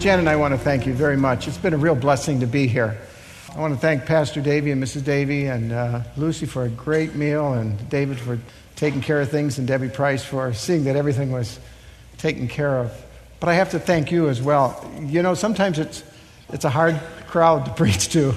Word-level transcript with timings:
Jan 0.00 0.18
and 0.18 0.30
I 0.30 0.36
want 0.36 0.54
to 0.54 0.58
thank 0.58 0.86
you 0.86 0.94
very 0.94 1.18
much. 1.18 1.46
It's 1.46 1.58
been 1.58 1.74
a 1.74 1.76
real 1.76 1.94
blessing 1.94 2.40
to 2.40 2.46
be 2.46 2.66
here. 2.66 2.96
I 3.54 3.58
want 3.60 3.74
to 3.74 3.78
thank 3.78 4.06
Pastor 4.06 4.40
Davy 4.40 4.70
and 4.70 4.82
Mrs. 4.82 5.04
Davy 5.04 5.44
and 5.44 5.72
uh, 5.72 6.00
Lucy 6.16 6.46
for 6.46 6.64
a 6.64 6.70
great 6.70 7.16
meal, 7.16 7.52
and 7.52 7.86
David 7.90 8.18
for 8.18 8.38
taking 8.76 9.02
care 9.02 9.20
of 9.20 9.30
things, 9.30 9.58
and 9.58 9.68
Debbie 9.68 9.90
Price 9.90 10.24
for 10.24 10.54
seeing 10.54 10.84
that 10.84 10.96
everything 10.96 11.30
was 11.30 11.60
taken 12.16 12.48
care 12.48 12.78
of. 12.78 12.90
But 13.40 13.50
I 13.50 13.54
have 13.56 13.72
to 13.72 13.78
thank 13.78 14.10
you 14.10 14.30
as 14.30 14.40
well. 14.40 14.90
You 15.02 15.20
know, 15.20 15.34
sometimes 15.34 15.78
it's, 15.78 16.02
it's 16.48 16.64
a 16.64 16.70
hard 16.70 16.98
crowd 17.26 17.66
to 17.66 17.72
preach 17.74 18.08
to, 18.14 18.34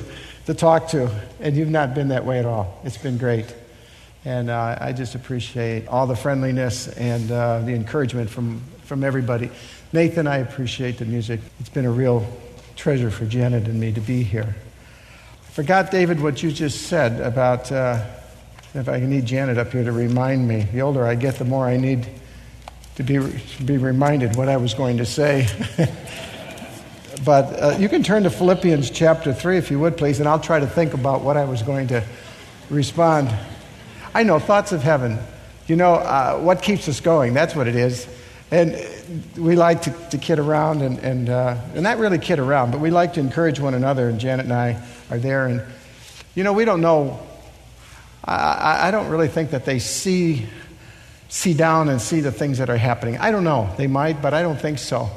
to 0.48 0.54
talk 0.54 0.90
to, 0.90 1.10
and 1.40 1.56
you've 1.56 1.72
not 1.72 1.96
been 1.96 2.10
that 2.10 2.26
way 2.26 2.40
at 2.40 2.46
all. 2.46 2.82
It's 2.84 2.98
been 2.98 3.18
great. 3.18 3.56
And 4.26 4.50
uh, 4.50 4.78
I 4.82 4.92
just 4.92 5.16
appreciate 5.16 5.88
all 5.88 6.08
the 6.08 6.16
friendliness 6.18 6.90
and 6.90 7.32
uh, 7.32 7.62
the 7.62 7.72
encouragement 7.72 8.30
from, 8.30 8.62
from 8.84 9.06
everybody. 9.06 9.50
Nathan, 9.94 10.26
I 10.26 10.38
appreciate 10.38 10.98
the 10.98 11.06
music. 11.06 11.40
It's 11.60 11.70
been 11.70 11.86
a 11.86 11.92
real 11.92 12.26
treasure 12.76 13.12
for 13.12 13.26
Janet 13.26 13.68
and 13.68 13.80
me 13.80 13.92
to 13.92 14.02
be 14.02 14.24
here. 14.24 14.56
I 15.48 15.52
forgot, 15.52 15.92
David, 15.92 16.20
what 16.20 16.42
you 16.42 16.52
just 16.52 16.88
said 16.88 17.22
about 17.22 17.72
uh, 17.72 18.04
if 18.74 18.90
I 18.90 19.00
need 19.02 19.28
Janet 19.28 19.60
up 19.60 19.72
here 19.72 19.84
to 19.84 19.92
remind 19.92 20.48
me. 20.48 20.64
The 20.74 20.82
older 20.82 21.06
I 21.06 21.14
get, 21.14 21.36
the 21.36 21.46
more 21.46 21.68
I 21.68 21.78
need 21.78 22.08
to 22.96 23.04
be, 23.04 23.20
to 23.20 23.64
be 23.64 23.78
reminded 23.78 24.36
what 24.36 24.50
I 24.50 24.58
was 24.58 24.74
going 24.74 24.98
to 24.98 25.06
say. 25.06 25.48
but 27.24 27.44
uh, 27.62 27.78
you 27.78 27.88
can 27.88 28.02
turn 28.02 28.24
to 28.24 28.32
Philippians 28.32 28.90
chapter 28.90 29.32
3, 29.32 29.60
if 29.60 29.70
you 29.70 29.80
would, 29.80 29.96
please, 29.96 30.20
and 30.20 30.28
I'll 30.28 30.40
try 30.40 30.60
to 30.60 30.66
think 30.66 30.96
about 30.96 31.22
what 31.22 31.38
I 31.38 31.46
was 31.46 31.62
going 31.62 31.90
to 31.90 32.04
respond. 32.72 33.32
I 34.16 34.24
know, 34.24 34.40
thoughts 34.40 34.72
of 34.72 34.82
heaven. 34.82 35.20
You 35.68 35.76
know, 35.76 35.94
uh, 35.94 36.40
what 36.40 36.64
keeps 36.64 36.90
us 36.90 37.00
going? 37.00 37.36
That's 37.36 37.56
what 37.56 37.68
it 37.68 37.76
is. 37.76 38.08
And 38.54 38.78
we 39.36 39.56
like 39.56 39.82
to, 39.82 39.92
to 40.12 40.20
kid 40.20 40.38
around, 40.38 40.84
and, 40.84 41.00
and, 41.00 41.28
uh, 41.28 41.60
and 41.74 41.82
not 41.82 41.98
really 41.98 42.20
kid 42.20 42.38
around, 42.38 42.70
but 42.70 42.80
we 42.80 42.92
like 42.92 43.14
to 43.14 43.20
encourage 43.20 43.60
one 43.60 43.74
another, 43.74 44.08
and 44.08 44.20
Janet 44.20 44.46
and 44.46 44.54
I 44.54 44.80
are 45.10 45.18
there. 45.18 45.48
And, 45.48 45.64
you 46.36 46.44
know, 46.44 46.54
we 46.54 46.64
don't 46.64 46.80
know, 46.80 47.20
I, 48.24 48.90
I 48.90 48.92
don't 48.92 49.10
really 49.10 49.28
think 49.28 49.50
that 49.50 49.66
they 49.66 49.80
see, 49.80 50.46
see 51.30 51.56
down 51.56 51.90
and 51.90 52.00
see 52.00 52.20
the 52.20 52.32
things 52.32 52.60
that 52.60 52.70
are 52.70 52.78
happening. 52.78 53.18
I 53.18 53.32
don't 53.32 53.44
know. 53.44 53.74
They 53.76 53.88
might, 53.88 54.22
but 54.22 54.36
I 54.36 54.44
don't 54.44 54.62
think 54.62 54.78
so. 54.78 55.10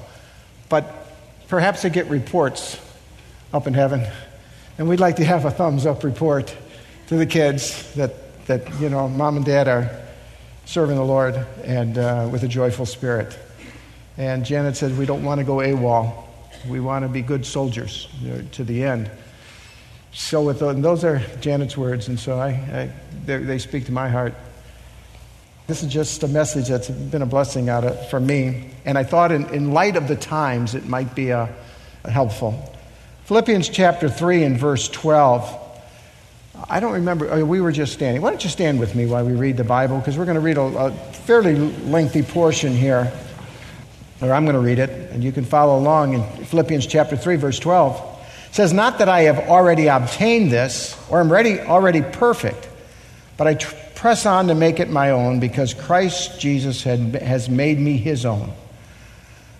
But 0.71 0.91
perhaps 1.49 1.83
they 1.83 1.91
get 1.91 2.07
reports 2.07 2.81
up 3.53 3.67
in 3.67 3.75
heaven, 3.75 4.07
and 4.79 4.89
we'd 4.89 4.99
like 4.99 5.17
to 5.17 5.27
have 5.27 5.45
a 5.45 5.51
thumbs 5.51 5.85
up 5.85 6.05
report 6.05 6.57
to 7.09 7.17
the 7.17 7.27
kids 7.27 7.93
that, 7.97 8.47
that 8.47 8.81
you 8.81 8.89
know, 8.89 9.11
mom 9.11 9.37
and 9.37 9.45
dad 9.45 9.69
are 9.69 10.06
serving 10.67 10.97
the 10.97 11.05
Lord 11.05 11.35
and 11.65 11.97
uh, 11.97 12.29
with 12.31 12.43
a 12.43 12.49
joyful 12.49 12.85
spirit. 12.85 13.39
And 14.19 14.45
Janet 14.45 14.77
said, 14.77 14.99
We 14.99 15.07
don't 15.07 15.25
want 15.25 15.39
to 15.39 15.45
go 15.45 15.57
AWOL. 15.57 16.25
We 16.69 16.81
want 16.81 17.05
to 17.05 17.09
be 17.09 17.23
good 17.23 17.47
soldiers 17.47 18.09
you 18.21 18.31
know, 18.31 18.43
to 18.53 18.65
the 18.65 18.83
end. 18.83 19.11
So, 20.13 20.43
with 20.43 20.59
those, 20.59 20.81
those 20.81 21.05
are 21.05 21.19
Janet's 21.41 21.77
words, 21.77 22.09
and 22.09 22.19
so 22.19 22.39
I, 22.39 22.49
I 22.49 22.91
they 23.27 23.59
speak 23.59 23.87
to 23.87 23.93
my 23.93 24.09
heart. 24.09 24.35
This 25.67 25.83
is 25.83 25.93
just 25.93 26.23
a 26.23 26.29
message 26.29 26.69
that's 26.69 26.89
been 26.89 27.23
a 27.23 27.27
blessing 27.27 27.69
out 27.69 27.85
of, 27.85 28.09
for 28.09 28.19
me, 28.19 28.71
and 28.85 28.97
I 28.97 29.05
thought, 29.05 29.31
in, 29.31 29.47
in 29.51 29.73
light 29.73 29.97
of 29.97 30.09
the 30.09 30.17
times, 30.17 30.75
it 30.75 30.87
might 30.87 31.15
be 31.15 31.31
a, 31.31 31.55
uh, 32.05 32.09
helpful. 32.09 32.73
Philippians 33.25 33.69
chapter 33.69 34.09
3 34.09 34.45
and 34.45 34.59
verse 34.59 34.89
12 34.89 35.66
I 36.69 36.81
don't 36.81 36.93
remember. 36.93 37.29
Oh, 37.31 37.45
we 37.45 37.61
were 37.61 37.73
just 37.73 37.93
standing. 37.93 38.23
Why 38.23 38.31
don't 38.31 38.43
you 38.43 38.51
stand 38.51 38.81
with 38.81 38.95
me 38.95 39.07
while 39.07 39.25
we 39.25 39.35
read 39.35 39.57
the 39.57 39.65
Bible? 39.65 39.99
Because 39.99 40.17
we're 40.17 40.25
going 40.25 40.37
to 40.37 40.41
read 40.41 40.57
a, 40.57 40.63
a, 40.63 40.93
fairly 40.93 41.55
lengthy 41.55 42.23
portion 42.23 42.73
here. 42.73 43.13
Or 44.23 44.33
I'm 44.33 44.45
going 44.45 44.57
to 44.57 44.63
read 44.63 44.79
it, 44.79 45.13
and 45.13 45.23
you 45.23 45.33
can 45.33 45.45
follow 45.45 45.79
along 45.79 46.15
in 46.15 46.23
Philippians 46.47 46.87
chapter 46.87 47.17
3, 47.17 47.37
verse 47.37 47.59
12. 47.59 48.21
It 48.49 48.55
says, 48.55 48.73
Not 48.73 48.99
that 48.99 49.09
I 49.09 49.23
have 49.23 49.39
already 49.51 49.89
obtained 49.89 50.51
this, 50.51 50.97
or 51.11 51.21
am 51.21 51.31
ready, 51.31 51.61
already 51.61 52.01
perfect, 52.01 52.69
but 53.37 53.47
I 53.47 53.55
tr- 53.55 53.75
press 53.95 54.25
on 54.25 54.49
to 54.49 54.55
make 54.55 54.81
it 54.81 54.89
my 54.89 55.11
own 55.11 55.41
because 55.41 55.75
Christ 55.75 56.41
Jesus 56.41 56.83
had, 56.83 57.17
has 57.17 57.51
made 57.51 57.79
me 57.79 57.99
his 57.99 58.25
own. 58.25 58.53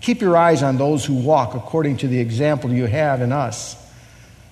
Keep 0.00 0.22
your 0.22 0.36
eyes 0.36 0.62
on 0.62 0.78
those 0.78 1.04
who 1.04 1.14
walk 1.14 1.54
according 1.54 1.98
to 1.98 2.08
the 2.08 2.18
example 2.18 2.72
you 2.72 2.86
have 2.86 3.20
in 3.20 3.32
us. 3.32 3.76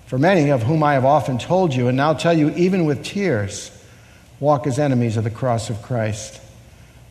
For 0.06 0.18
many 0.18 0.50
of 0.50 0.62
whom 0.62 0.82
I 0.82 0.94
have 0.94 1.04
often 1.04 1.38
told 1.38 1.74
you, 1.74 1.88
and 1.88 1.96
now 1.96 2.14
tell 2.14 2.36
you 2.36 2.50
even 2.50 2.84
with 2.84 3.04
tears, 3.04 3.70
walk 4.40 4.66
as 4.66 4.78
enemies 4.78 5.16
of 5.16 5.24
the 5.24 5.30
cross 5.30 5.70
of 5.70 5.82
Christ. 5.82 6.40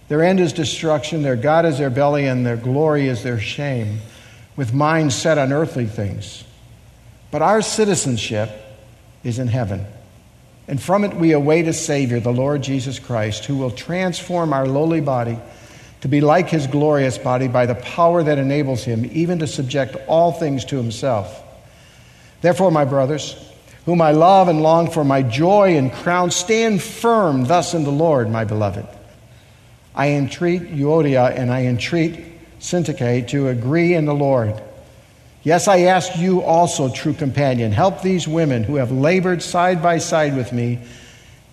Their 0.08 0.24
end 0.24 0.40
is 0.40 0.54
destruction, 0.54 1.22
their 1.22 1.36
God 1.36 1.66
is 1.66 1.78
their 1.78 1.90
belly, 1.90 2.26
and 2.26 2.46
their 2.46 2.58
glory 2.58 3.08
is 3.08 3.24
their 3.24 3.40
shame, 3.40 4.00
with 4.56 4.74
minds 4.74 5.16
set 5.16 5.38
on 5.38 5.52
earthly 5.52 5.86
things. 5.86 6.44
But 7.30 7.42
our 7.42 7.62
citizenship 7.62 8.50
is 9.24 9.38
in 9.38 9.48
heaven. 9.48 9.86
And 10.68 10.82
from 10.82 11.04
it 11.04 11.14
we 11.14 11.32
await 11.32 11.68
a 11.68 11.74
Savior, 11.74 12.20
the 12.20 12.32
Lord 12.32 12.62
Jesus 12.62 13.00
Christ, 13.00 13.46
who 13.46 13.58
will 13.58 13.72
transform 13.72 14.54
our 14.54 14.68
lowly 14.68 15.02
body 15.02 15.38
to 16.08 16.12
be 16.12 16.22
like 16.22 16.48
his 16.48 16.68
glorious 16.68 17.18
body 17.18 17.50
by 17.50 17.66
the 17.66 17.76
power 17.76 18.24
that 18.24 18.38
enables 18.38 18.82
him 18.82 19.10
even 19.12 19.40
to 19.40 19.46
subject 19.46 19.98
all 20.08 20.32
things 20.32 20.64
to 20.64 20.78
himself. 20.78 21.44
Therefore, 22.40 22.72
my 22.72 22.86
brothers, 22.86 23.36
whom 23.86 24.02
I 24.02 24.12
love 24.12 24.48
and 24.48 24.64
long 24.64 24.90
for 24.90 25.04
my 25.04 25.22
joy 25.22 25.76
and 25.76 25.92
crown, 25.92 26.32
stand 26.32 26.82
firm 26.82 27.44
thus 27.44 27.74
in 27.74 27.84
the 27.84 27.92
Lord, 27.92 28.30
my 28.30 28.46
beloved. 28.46 28.88
I 29.94 30.12
entreat 30.12 30.62
Euodia 30.62 31.38
and 31.38 31.52
I 31.52 31.66
entreat 31.66 32.24
Syntyche 32.62 33.28
to 33.28 33.50
agree 33.50 33.94
in 33.94 34.06
the 34.06 34.16
Lord. 34.16 34.54
Yes, 35.44 35.68
I 35.68 35.80
ask 35.80 36.18
you 36.18 36.42
also, 36.42 36.90
true 36.90 37.16
companion, 37.16 37.74
help 37.74 38.02
these 38.02 38.30
women 38.30 38.64
who 38.64 38.76
have 38.76 38.94
labored 38.94 39.44
side 39.44 39.84
by 39.84 39.98
side 39.98 40.38
with 40.38 40.54
me 40.54 40.80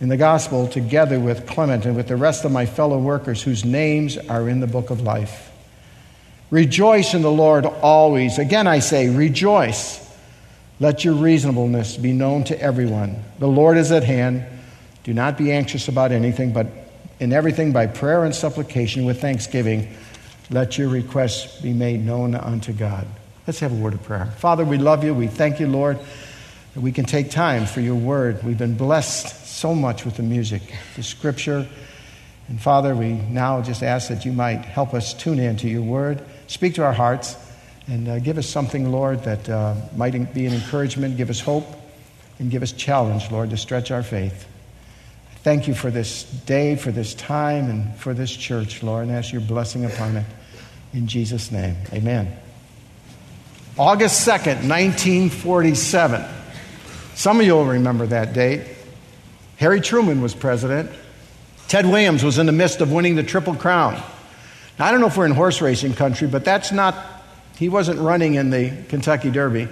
in 0.04 0.10
the 0.10 0.18
gospel 0.18 0.68
together 0.68 1.18
with 1.18 1.46
Clement 1.46 1.86
and 1.86 1.96
with 1.96 2.08
the 2.08 2.16
rest 2.16 2.44
of 2.44 2.52
my 2.52 2.66
fellow 2.66 2.98
workers 2.98 3.42
whose 3.42 3.64
names 3.64 4.18
are 4.18 4.50
in 4.50 4.60
the 4.60 4.66
book 4.66 4.90
of 4.90 5.00
life. 5.00 5.50
Rejoice 6.50 7.14
in 7.14 7.22
the 7.22 7.30
Lord 7.30 7.64
always. 7.64 8.38
Again, 8.38 8.66
I 8.66 8.80
say, 8.80 9.08
rejoice. 9.08 10.06
Let 10.78 11.06
your 11.06 11.14
reasonableness 11.14 11.96
be 11.96 12.12
known 12.12 12.44
to 12.44 12.60
everyone. 12.60 13.24
The 13.38 13.48
Lord 13.48 13.78
is 13.78 13.90
at 13.92 14.04
hand. 14.04 14.44
Do 15.04 15.14
not 15.14 15.38
be 15.38 15.50
anxious 15.50 15.88
about 15.88 16.12
anything, 16.12 16.52
but 16.52 16.66
in 17.18 17.32
everything 17.32 17.72
by 17.72 17.86
prayer 17.86 18.24
and 18.24 18.34
supplication 18.34 19.06
with 19.06 19.22
thanksgiving, 19.22 19.88
let 20.50 20.76
your 20.76 20.90
requests 20.90 21.62
be 21.62 21.72
made 21.72 22.04
known 22.04 22.34
unto 22.34 22.74
God. 22.74 23.06
Let's 23.46 23.60
have 23.60 23.72
a 23.72 23.76
word 23.76 23.94
of 23.94 24.02
prayer. 24.02 24.26
Father, 24.36 24.66
we 24.66 24.76
love 24.76 25.02
you. 25.02 25.14
We 25.14 25.28
thank 25.28 25.60
you, 25.60 25.66
Lord, 25.66 25.98
that 26.74 26.80
we 26.82 26.92
can 26.92 27.06
take 27.06 27.30
time 27.30 27.64
for 27.64 27.80
your 27.80 27.94
word. 27.94 28.42
We've 28.42 28.58
been 28.58 28.76
blessed 28.76 29.43
so 29.64 29.74
much 29.74 30.04
with 30.04 30.18
the 30.18 30.22
music, 30.22 30.60
the 30.94 31.02
scripture. 31.02 31.66
And 32.48 32.60
Father, 32.60 32.94
we 32.94 33.14
now 33.14 33.62
just 33.62 33.82
ask 33.82 34.10
that 34.10 34.26
you 34.26 34.32
might 34.34 34.58
help 34.58 34.92
us 34.92 35.14
tune 35.14 35.38
in 35.38 35.56
to 35.56 35.68
your 35.70 35.80
word, 35.80 36.22
speak 36.48 36.74
to 36.74 36.84
our 36.84 36.92
hearts, 36.92 37.34
and 37.86 38.06
uh, 38.06 38.18
give 38.18 38.36
us 38.36 38.46
something, 38.46 38.92
Lord, 38.92 39.22
that 39.22 39.48
uh, 39.48 39.74
might 39.96 40.34
be 40.34 40.44
an 40.44 40.52
encouragement, 40.52 41.16
give 41.16 41.30
us 41.30 41.40
hope, 41.40 41.64
and 42.38 42.50
give 42.50 42.62
us 42.62 42.72
challenge, 42.72 43.30
Lord, 43.30 43.48
to 43.48 43.56
stretch 43.56 43.90
our 43.90 44.02
faith. 44.02 44.46
Thank 45.36 45.66
you 45.66 45.72
for 45.72 45.90
this 45.90 46.24
day, 46.24 46.76
for 46.76 46.92
this 46.92 47.14
time, 47.14 47.70
and 47.70 47.96
for 47.96 48.12
this 48.12 48.36
church, 48.36 48.82
Lord, 48.82 49.06
and 49.06 49.16
ask 49.16 49.32
your 49.32 49.40
blessing 49.40 49.86
upon 49.86 50.18
it. 50.18 50.26
In 50.92 51.06
Jesus' 51.06 51.50
name, 51.50 51.76
amen. 51.90 52.36
August 53.78 54.28
2nd, 54.28 54.68
1947. 54.68 56.22
Some 57.14 57.40
of 57.40 57.46
you 57.46 57.54
will 57.54 57.64
remember 57.64 58.04
that 58.08 58.34
date. 58.34 58.74
Harry 59.56 59.80
Truman 59.80 60.20
was 60.20 60.34
president. 60.34 60.90
Ted 61.68 61.86
Williams 61.86 62.22
was 62.22 62.38
in 62.38 62.46
the 62.46 62.52
midst 62.52 62.80
of 62.80 62.92
winning 62.92 63.16
the 63.16 63.22
Triple 63.22 63.54
Crown. 63.54 63.94
Now, 64.78 64.86
I 64.86 64.90
don't 64.90 65.00
know 65.00 65.06
if 65.06 65.16
we're 65.16 65.26
in 65.26 65.32
horse 65.32 65.60
racing 65.60 65.94
country, 65.94 66.26
but 66.26 66.44
that's 66.44 66.72
not, 66.72 66.96
he 67.56 67.68
wasn't 67.68 68.00
running 68.00 68.34
in 68.34 68.50
the 68.50 68.72
Kentucky 68.88 69.30
Derby. 69.30 69.68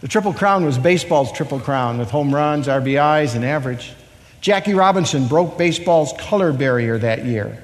The 0.00 0.08
Triple 0.08 0.32
Crown 0.32 0.64
was 0.64 0.78
baseball's 0.78 1.32
Triple 1.32 1.60
Crown 1.60 1.98
with 1.98 2.10
home 2.10 2.34
runs, 2.34 2.68
RBIs, 2.68 3.34
and 3.34 3.44
average. 3.44 3.92
Jackie 4.40 4.74
Robinson 4.74 5.26
broke 5.26 5.56
baseball's 5.56 6.12
color 6.18 6.52
barrier 6.52 6.98
that 6.98 7.24
year. 7.24 7.62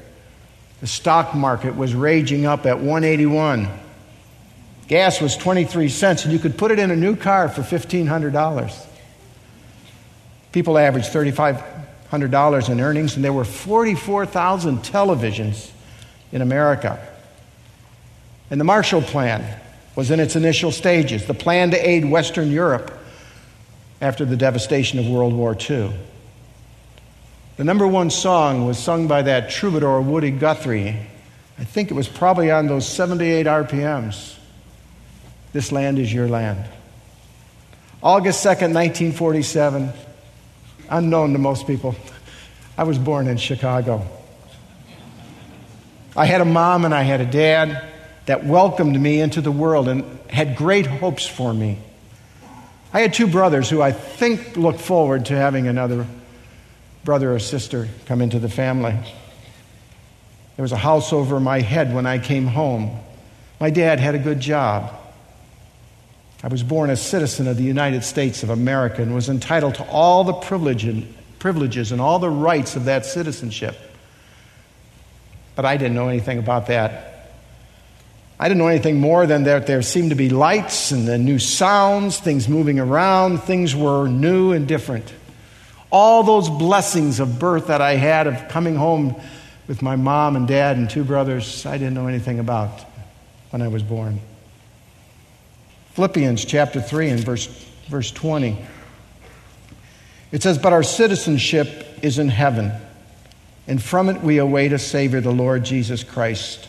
The 0.80 0.86
stock 0.86 1.34
market 1.34 1.76
was 1.76 1.94
raging 1.94 2.46
up 2.46 2.64
at 2.64 2.78
181. 2.78 3.68
Gas 4.88 5.20
was 5.20 5.36
23 5.36 5.88
cents, 5.88 6.24
and 6.24 6.32
you 6.32 6.38
could 6.38 6.56
put 6.56 6.70
it 6.70 6.78
in 6.78 6.90
a 6.90 6.96
new 6.96 7.14
car 7.14 7.48
for 7.48 7.60
$1,500. 7.60 8.86
People 10.52 10.78
averaged 10.78 11.12
$3,500 11.12 12.68
in 12.68 12.80
earnings, 12.80 13.16
and 13.16 13.24
there 13.24 13.32
were 13.32 13.44
44,000 13.44 14.78
televisions 14.78 15.70
in 16.32 16.42
America. 16.42 16.98
And 18.50 18.60
the 18.60 18.64
Marshall 18.64 19.02
Plan 19.02 19.60
was 19.94 20.10
in 20.10 20.18
its 20.18 20.36
initial 20.36 20.72
stages, 20.72 21.26
the 21.26 21.34
plan 21.34 21.70
to 21.70 21.88
aid 21.88 22.04
Western 22.04 22.50
Europe 22.50 22.98
after 24.00 24.24
the 24.24 24.36
devastation 24.36 24.98
of 24.98 25.06
World 25.06 25.34
War 25.34 25.56
II. 25.68 25.92
The 27.56 27.64
number 27.64 27.86
one 27.86 28.10
song 28.10 28.66
was 28.66 28.78
sung 28.78 29.06
by 29.06 29.22
that 29.22 29.50
troubadour 29.50 30.00
Woody 30.00 30.30
Guthrie. 30.30 30.96
I 31.58 31.64
think 31.64 31.90
it 31.90 31.94
was 31.94 32.08
probably 32.08 32.50
on 32.50 32.66
those 32.66 32.88
78 32.88 33.46
RPMs. 33.46 34.36
This 35.52 35.70
land 35.70 35.98
is 35.98 36.12
your 36.12 36.26
land. 36.26 36.64
August 38.02 38.42
2nd, 38.42 38.72
1947, 38.72 39.92
unknown 40.90 41.32
to 41.32 41.38
most 41.38 41.66
people, 41.66 41.94
I 42.76 42.84
was 42.84 42.98
born 42.98 43.28
in 43.28 43.36
Chicago. 43.36 44.06
I 46.16 46.26
had 46.26 46.40
a 46.40 46.44
mom 46.44 46.84
and 46.84 46.94
I 46.94 47.02
had 47.02 47.20
a 47.20 47.26
dad 47.26 47.84
that 48.26 48.44
welcomed 48.44 49.00
me 49.00 49.20
into 49.20 49.40
the 49.40 49.52
world 49.52 49.88
and 49.88 50.04
had 50.28 50.56
great 50.56 50.86
hopes 50.86 51.26
for 51.26 51.54
me. 51.54 51.78
I 52.92 53.00
had 53.00 53.14
two 53.14 53.28
brothers 53.28 53.70
who 53.70 53.80
I 53.80 53.92
think 53.92 54.56
looked 54.56 54.80
forward 54.80 55.26
to 55.26 55.36
having 55.36 55.68
another 55.68 56.06
brother 57.04 57.34
or 57.34 57.38
sister 57.38 57.88
come 58.06 58.20
into 58.20 58.38
the 58.38 58.48
family. 58.48 58.92
There 60.56 60.62
was 60.62 60.72
a 60.72 60.76
house 60.76 61.12
over 61.12 61.40
my 61.40 61.60
head 61.60 61.94
when 61.94 62.06
I 62.06 62.18
came 62.18 62.46
home. 62.46 62.98
My 63.60 63.70
dad 63.70 64.00
had 64.00 64.14
a 64.14 64.18
good 64.18 64.40
job. 64.40 64.99
I 66.42 66.48
was 66.48 66.62
born 66.62 66.88
a 66.90 66.96
citizen 66.96 67.46
of 67.48 67.56
the 67.56 67.62
United 67.62 68.02
States 68.02 68.42
of 68.42 68.50
America 68.50 69.02
and 69.02 69.14
was 69.14 69.28
entitled 69.28 69.74
to 69.76 69.84
all 69.84 70.24
the 70.24 70.32
privilege 70.32 70.84
and, 70.84 71.14
privileges 71.38 71.92
and 71.92 72.00
all 72.00 72.18
the 72.18 72.30
rights 72.30 72.76
of 72.76 72.84
that 72.84 73.04
citizenship. 73.04 73.76
But 75.54 75.64
I 75.64 75.76
didn't 75.76 75.94
know 75.94 76.08
anything 76.08 76.38
about 76.38 76.68
that. 76.68 77.32
I 78.38 78.48
didn't 78.48 78.58
know 78.58 78.68
anything 78.68 79.00
more 79.00 79.26
than 79.26 79.42
that 79.44 79.66
there 79.66 79.82
seemed 79.82 80.10
to 80.10 80.16
be 80.16 80.30
lights 80.30 80.92
and 80.92 81.06
the 81.06 81.18
new 81.18 81.38
sounds, 81.38 82.18
things 82.18 82.48
moving 82.48 82.78
around, 82.80 83.42
things 83.42 83.76
were 83.76 84.08
new 84.08 84.52
and 84.52 84.66
different. 84.66 85.12
All 85.90 86.22
those 86.22 86.48
blessings 86.48 87.20
of 87.20 87.38
birth 87.38 87.66
that 87.66 87.82
I 87.82 87.96
had 87.96 88.26
of 88.26 88.48
coming 88.48 88.76
home 88.76 89.20
with 89.68 89.82
my 89.82 89.96
mom 89.96 90.36
and 90.36 90.48
dad 90.48 90.78
and 90.78 90.88
two 90.88 91.04
brothers, 91.04 91.66
I 91.66 91.76
didn't 91.76 91.94
know 91.94 92.06
anything 92.06 92.38
about 92.38 92.80
when 93.50 93.60
I 93.60 93.68
was 93.68 93.82
born. 93.82 94.20
Philippians 96.00 96.46
chapter 96.46 96.80
3 96.80 97.10
and 97.10 97.20
verse, 97.20 97.44
verse 97.90 98.10
20. 98.10 98.56
It 100.32 100.42
says, 100.42 100.56
But 100.56 100.72
our 100.72 100.82
citizenship 100.82 101.68
is 102.00 102.18
in 102.18 102.30
heaven, 102.30 102.72
and 103.66 103.82
from 103.82 104.08
it 104.08 104.22
we 104.22 104.38
await 104.38 104.72
a 104.72 104.78
Savior, 104.78 105.20
the 105.20 105.30
Lord 105.30 105.62
Jesus 105.62 106.02
Christ, 106.02 106.66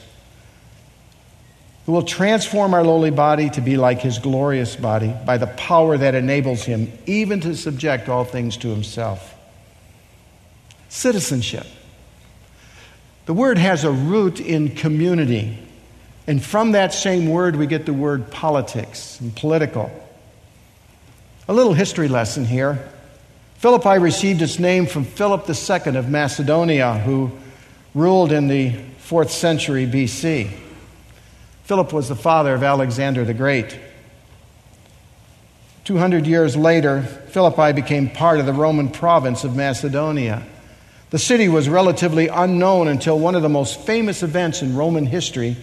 who 1.85 1.93
will 1.93 2.03
transform 2.03 2.73
our 2.73 2.83
lowly 2.83 3.09
body 3.09 3.49
to 3.51 3.61
be 3.61 3.77
like 3.77 4.01
his 4.01 4.19
glorious 4.19 4.75
body 4.75 5.15
by 5.25 5.37
the 5.37 5.47
power 5.47 5.97
that 5.97 6.13
enables 6.13 6.63
him 6.63 6.91
even 7.05 7.39
to 7.39 7.55
subject 7.55 8.09
all 8.09 8.25
things 8.25 8.57
to 8.57 8.67
himself. 8.67 9.33
Citizenship. 10.89 11.67
The 13.27 13.33
word 13.33 13.57
has 13.57 13.85
a 13.85 13.91
root 13.91 14.41
in 14.41 14.75
community. 14.75 15.57
And 16.27 16.43
from 16.43 16.73
that 16.73 16.93
same 16.93 17.29
word, 17.29 17.55
we 17.55 17.67
get 17.67 17.85
the 17.85 17.93
word 17.93 18.31
politics 18.31 19.19
and 19.19 19.35
political. 19.35 19.91
A 21.47 21.53
little 21.53 21.73
history 21.73 22.07
lesson 22.07 22.45
here. 22.45 22.87
Philippi 23.55 23.99
received 23.99 24.41
its 24.41 24.59
name 24.59 24.85
from 24.85 25.03
Philip 25.03 25.49
II 25.49 25.95
of 25.95 26.09
Macedonia, 26.09 26.93
who 26.93 27.31
ruled 27.93 28.31
in 28.31 28.47
the 28.47 28.73
4th 29.07 29.29
century 29.29 29.85
BC. 29.85 30.49
Philip 31.63 31.93
was 31.93 32.09
the 32.09 32.15
father 32.15 32.53
of 32.53 32.63
Alexander 32.63 33.25
the 33.25 33.33
Great. 33.33 33.77
200 35.83 36.27
years 36.27 36.55
later, 36.55 37.01
Philippi 37.01 37.73
became 37.73 38.09
part 38.09 38.39
of 38.39 38.45
the 38.45 38.53
Roman 38.53 38.89
province 38.89 39.43
of 39.43 39.55
Macedonia. 39.55 40.43
The 41.09 41.19
city 41.19 41.49
was 41.49 41.67
relatively 41.67 42.29
unknown 42.29 42.87
until 42.87 43.19
one 43.19 43.35
of 43.35 43.41
the 43.41 43.49
most 43.49 43.81
famous 43.81 44.23
events 44.23 44.61
in 44.61 44.75
Roman 44.75 45.05
history 45.05 45.57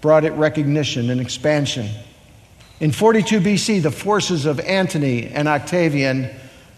brought 0.00 0.24
it 0.24 0.32
recognition 0.32 1.10
and 1.10 1.20
expansion. 1.20 1.88
In 2.80 2.92
42 2.92 3.40
BC, 3.40 3.82
the 3.82 3.90
forces 3.90 4.46
of 4.46 4.60
Antony 4.60 5.26
and 5.26 5.48
Octavian 5.48 6.30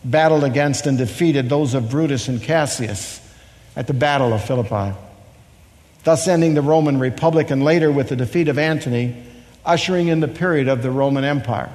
battled 0.05 0.45
against 0.45 0.87
and 0.87 0.97
defeated 0.97 1.49
those 1.49 1.75
of 1.75 1.91
Brutus 1.91 2.29
and 2.29 2.43
Cassius 2.43 3.21
at 3.77 3.87
the 3.87 3.95
Battle 3.95 4.33
of 4.33 4.43
Philippi, 4.43 4.97
thus 6.05 6.27
ending 6.27 6.55
the 6.55 6.63
Roman 6.63 6.99
Republic 6.99 7.51
and 7.51 7.63
later, 7.63 7.93
with 7.93 8.09
the 8.09 8.17
defeat 8.17 8.49
of 8.49 8.59
Antony, 8.59 9.15
ushering 9.65 10.09
in 10.09 10.21
the 10.21 10.29
period 10.29 10.69
of 10.69 10.83
the 10.83 10.91
Roman 10.91 11.25
Empire 11.25 11.71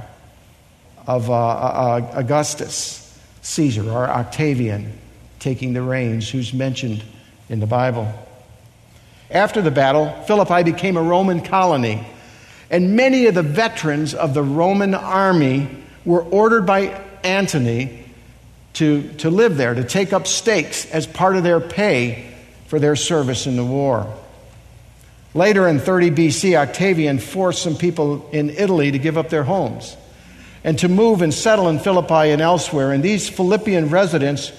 of 1.06 1.30
uh, 1.30 1.34
uh, 1.34 2.12
Augustus, 2.14 3.20
Caesar, 3.44 3.90
or 3.92 4.10
Octavian 4.10 4.92
taking 5.40 5.74
the 5.74 5.82
reins, 5.82 6.30
who's 6.30 6.54
mentioned 6.54 7.04
in 7.50 7.60
the 7.60 7.68
Bible. 7.68 8.12
After 9.32 9.62
the 9.62 9.72
battle, 9.72 10.12
Philippi 10.28 10.64
became 10.64 10.98
a 10.98 11.02
Roman 11.02 11.42
colony, 11.42 12.06
and 12.70 12.96
many 12.96 13.26
of 13.26 13.36
the 13.36 13.44
veterans 13.44 14.14
of 14.14 14.34
the 14.34 14.44
Roman 14.44 14.94
army 14.94 15.68
were 16.06 16.22
ordered 16.22 16.66
by 16.66 17.02
Antony 17.24 18.04
to, 18.74 19.12
to 19.14 19.30
live 19.30 19.58
there, 19.58 19.74
to 19.74 19.84
take 19.84 20.14
up 20.14 20.28
stakes 20.28 20.86
as 20.92 21.08
part 21.08 21.36
of 21.36 21.44
their 21.44 21.60
pay 21.60 22.32
for 22.68 22.80
their 22.80 22.96
service 22.96 23.48
in 23.48 23.56
the 23.56 23.66
war. 23.66 24.14
Later 25.34 25.68
in 25.68 25.80
30 25.80 26.12
BC, 26.12 26.56
Octavian 26.56 27.20
forced 27.20 27.64
some 27.64 27.76
people 27.76 28.30
in 28.32 28.52
Italy 28.52 28.92
to 28.92 29.00
give 29.00 29.18
up 29.18 29.30
their 29.30 29.44
homes 29.44 29.98
and 30.64 30.78
to 30.80 30.88
move 30.88 31.22
and 31.22 31.34
settle 31.34 31.68
in 31.68 31.80
Philippi 31.80 32.32
and 32.32 32.42
elsewhere. 32.42 32.92
And 32.92 33.04
these 33.04 33.28
Philippian 33.28 33.90
residents 33.90 34.52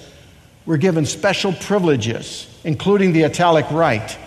were 0.65 0.77
given 0.77 1.05
special 1.05 1.53
privileges, 1.53 2.47
including 2.63 3.13
the 3.13 3.25
Italic 3.25 3.69
right 3.71 4.17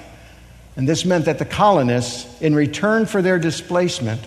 and 0.80 0.88
this 0.88 1.04
meant 1.04 1.26
that 1.26 1.38
the 1.38 1.44
colonists, 1.44 2.40
in 2.40 2.54
return 2.54 3.04
for 3.04 3.20
their 3.20 3.38
displacement, 3.38 4.18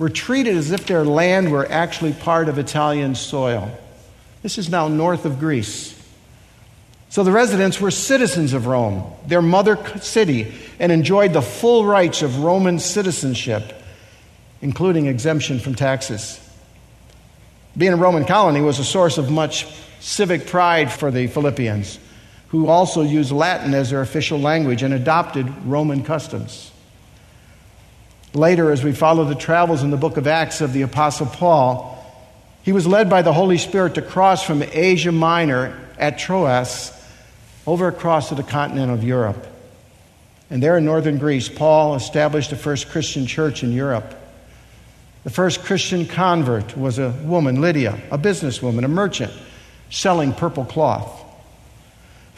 were 0.00 0.08
treated 0.08 0.56
as 0.56 0.72
if 0.72 0.84
their 0.84 1.04
land 1.04 1.52
were 1.52 1.64
actually 1.70 2.12
part 2.12 2.48
of 2.48 2.58
Italian 2.58 3.14
soil. 3.14 3.70
This 4.42 4.58
is 4.58 4.68
now 4.68 4.88
north 4.88 5.24
of 5.24 5.38
Greece. 5.38 5.96
So 7.08 7.22
the 7.22 7.30
residents 7.30 7.80
were 7.80 7.92
citizens 7.92 8.52
of 8.52 8.66
Rome, 8.66 9.12
their 9.28 9.40
mother 9.40 9.78
city, 10.00 10.52
and 10.80 10.90
enjoyed 10.90 11.32
the 11.32 11.40
full 11.40 11.84
rights 11.84 12.22
of 12.22 12.40
Roman 12.40 12.80
citizenship, 12.80 13.72
including 14.60 15.06
exemption 15.06 15.60
from 15.60 15.76
taxes. 15.76 16.40
Being 17.76 17.92
a 17.92 17.96
Roman 17.96 18.24
colony 18.24 18.60
was 18.60 18.80
a 18.80 18.84
source 18.84 19.18
of 19.18 19.30
much 19.30 19.68
civic 20.00 20.48
pride 20.48 20.90
for 20.90 21.12
the 21.12 21.28
Philippians 21.28 22.00
who 22.50 22.66
also 22.66 23.02
used 23.02 23.32
Latin 23.32 23.74
as 23.74 23.90
their 23.90 24.00
official 24.00 24.38
language 24.38 24.82
and 24.82 24.92
adopted 24.92 25.46
Roman 25.64 26.02
customs. 26.02 26.70
Later, 28.34 28.70
as 28.70 28.84
we 28.84 28.92
follow 28.92 29.24
the 29.24 29.34
travels 29.34 29.82
in 29.82 29.90
the 29.90 29.96
book 29.96 30.16
of 30.16 30.26
Acts 30.26 30.60
of 30.60 30.72
the 30.72 30.82
Apostle 30.82 31.26
Paul, 31.26 31.96
he 32.62 32.72
was 32.72 32.86
led 32.86 33.08
by 33.08 33.22
the 33.22 33.32
Holy 33.32 33.58
Spirit 33.58 33.94
to 33.94 34.02
cross 34.02 34.42
from 34.42 34.62
Asia 34.62 35.12
Minor 35.12 35.78
at 35.98 36.18
Troas 36.18 36.92
over 37.66 37.88
across 37.88 38.28
to 38.28 38.34
the 38.34 38.42
continent 38.42 38.92
of 38.92 39.04
Europe. 39.04 39.46
And 40.50 40.62
there 40.62 40.76
in 40.76 40.84
northern 40.84 41.18
Greece, 41.18 41.48
Paul 41.48 41.94
established 41.94 42.50
the 42.50 42.56
first 42.56 42.88
Christian 42.88 43.26
church 43.26 43.62
in 43.62 43.72
Europe. 43.72 44.14
The 45.22 45.30
first 45.30 45.62
Christian 45.64 46.06
convert 46.06 46.76
was 46.76 46.98
a 46.98 47.10
woman, 47.22 47.60
Lydia, 47.60 48.00
a 48.10 48.18
businesswoman, 48.18 48.84
a 48.84 48.88
merchant, 48.88 49.32
selling 49.90 50.32
purple 50.32 50.64
cloth. 50.64 51.19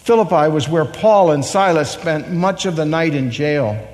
Philippi 0.03 0.51
was 0.51 0.69
where 0.69 0.85
Paul 0.85 1.31
and 1.31 1.45
Silas 1.45 1.91
spent 1.91 2.29
much 2.29 2.67
of 2.67 2.75
the 2.75 2.85
night 2.85 3.15
in 3.15 3.31
jail. 3.31 3.89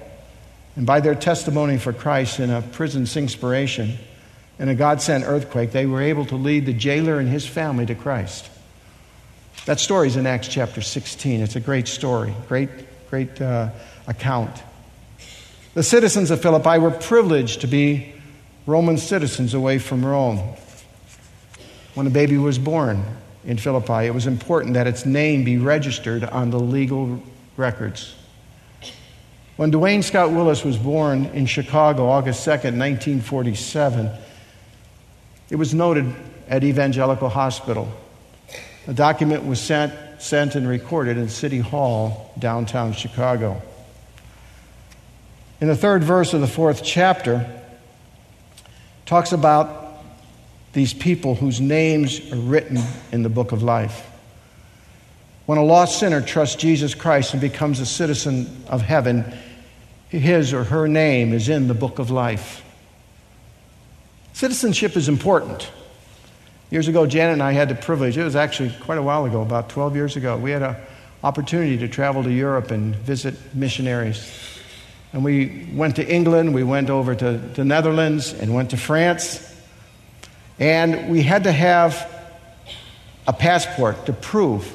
And 0.75 0.87
by 0.87 1.01
their 1.01 1.15
testimony 1.15 1.77
for 1.77 1.93
Christ 1.93 2.41
in 2.41 2.49
a 2.49 2.63
prison 2.63 3.07
inspiration, 3.15 3.99
and 4.59 4.71
a 4.71 4.75
God 4.75 5.03
sent 5.03 5.25
earthquake, 5.25 5.73
they 5.73 5.85
were 5.85 6.01
able 6.01 6.25
to 6.27 6.37
lead 6.37 6.65
the 6.65 6.73
jailer 6.73 7.19
and 7.19 7.29
his 7.29 7.47
family 7.47 7.85
to 7.85 7.95
Christ. 7.95 8.49
That 9.67 9.81
story 9.81 10.07
is 10.09 10.17
in 10.17 10.27
Acts 10.27 10.49
chapter 10.49 10.81
16. 10.81 11.43
It's 11.43 11.57
a 11.57 11.61
great 11.61 11.87
story, 11.87 12.35
great, 12.49 12.71
great 13.11 13.39
uh, 13.43 13.69
account. 14.07 14.63
The 15.75 15.83
citizens 15.83 16.31
of 16.31 16.41
Philippi 16.41 16.79
were 16.79 16.91
privileged 16.91 17.61
to 17.61 17.67
be 17.67 18.15
Roman 18.67 18.97
citizens 18.97 19.53
away 19.53 19.79
from 19.79 20.07
Rome. 20.07 20.39
When 21.95 22.07
a 22.07 22.11
baby 22.11 22.39
was 22.39 22.59
born, 22.59 23.05
in 23.49 23.57
Philippi, 23.57 24.05
it 24.05 24.13
was 24.13 24.27
important 24.27 24.75
that 24.75 24.87
its 24.87 25.07
name 25.07 25.43
be 25.43 25.57
registered 25.57 26.23
on 26.23 26.51
the 26.51 26.61
legal 26.61 27.23
records. 27.57 28.15
When 29.57 29.71
Duane 29.71 30.03
Scott 30.03 30.33
Willis 30.33 30.65
was 30.65 30.77
born 30.77 31.25
in 31.33 31.47
Chicago, 31.47 32.11
August 32.11 32.47
2nd, 32.47 32.77
1947, 32.77 34.11
it 35.49 35.57
was 35.57 35.73
noted 35.73 36.15
at 36.47 36.63
Evangelical 36.63 37.31
Hospital. 37.31 37.89
A 38.87 38.93
document 38.93 39.47
was 39.47 39.59
sent, 39.59 39.95
sent 40.21 40.55
and 40.55 40.69
recorded 40.69 41.17
in 41.17 41.31
City 41.31 41.59
Hall, 41.59 42.35
downtown 42.39 42.93
Chicago. 42.93 43.63
In 45.63 45.69
the 45.69 45.77
third 45.77 46.05
verse 46.05 46.35
of 46.35 46.43
the 46.43 46.47
fourth 46.47 46.85
chapter, 46.85 47.49
talks 49.07 49.33
about 49.33 49.88
these 50.79 50.95
people 50.95 51.35
whose 51.35 51.61
names 51.61 52.33
are 52.33 52.37
written 52.37 52.79
in 53.11 53.23
the 53.23 53.29
book 53.29 53.53
of 53.53 53.63
life. 53.63 54.09
When 55.47 55.59
a 55.59 55.65
lost 55.65 55.99
sinner 55.99 56.21
trusts 56.21 56.57
Jesus 56.57 56.95
Christ 56.95 57.33
and 57.33 57.41
becomes 57.41 57.81
a 57.81 57.87
citizen 57.87 58.65
of 58.69 58.81
heaven, 58.83 59.25
his 60.09 60.55
or 60.55 60.65
her 60.65 60.87
name 60.87 61.33
is 61.33 61.49
in 61.49 61.69
the 61.69 61.75
book 61.75 61.99
of 61.99 62.11
life. 62.11 62.63
Citizenship 64.35 64.97
is 64.97 65.09
important. 65.09 65.69
Years 66.71 66.87
ago, 66.87 67.07
Janet 67.07 67.33
and 67.33 67.43
I 67.43 67.53
had 67.53 67.69
the 67.71 67.75
privilege, 67.75 68.17
it 68.17 68.23
was 68.23 68.37
actually 68.37 68.71
quite 68.81 68.99
a 68.99 69.03
while 69.03 69.25
ago, 69.25 69.43
about 69.43 69.71
12 69.71 69.97
years 69.97 70.17
ago, 70.17 70.37
we 70.37 70.51
had 70.51 70.63
an 70.63 70.77
opportunity 71.25 71.79
to 71.79 71.89
travel 71.89 72.23
to 72.23 72.31
Europe 72.31 72.71
and 72.71 72.95
visit 72.95 73.35
missionaries. 73.55 74.31
And 75.13 75.25
we 75.25 75.69
went 75.73 75.97
to 75.97 76.07
England, 76.07 76.55
we 76.55 76.63
went 76.63 76.91
over 76.91 77.15
to 77.15 77.33
the 77.39 77.65
Netherlands, 77.65 78.33
and 78.33 78.55
went 78.55 78.71
to 78.71 78.77
France. 78.77 79.48
And 80.59 81.11
we 81.11 81.23
had 81.23 81.45
to 81.45 81.53
have 81.53 82.11
a 83.27 83.33
passport 83.33 84.07
to 84.07 84.13
prove 84.13 84.75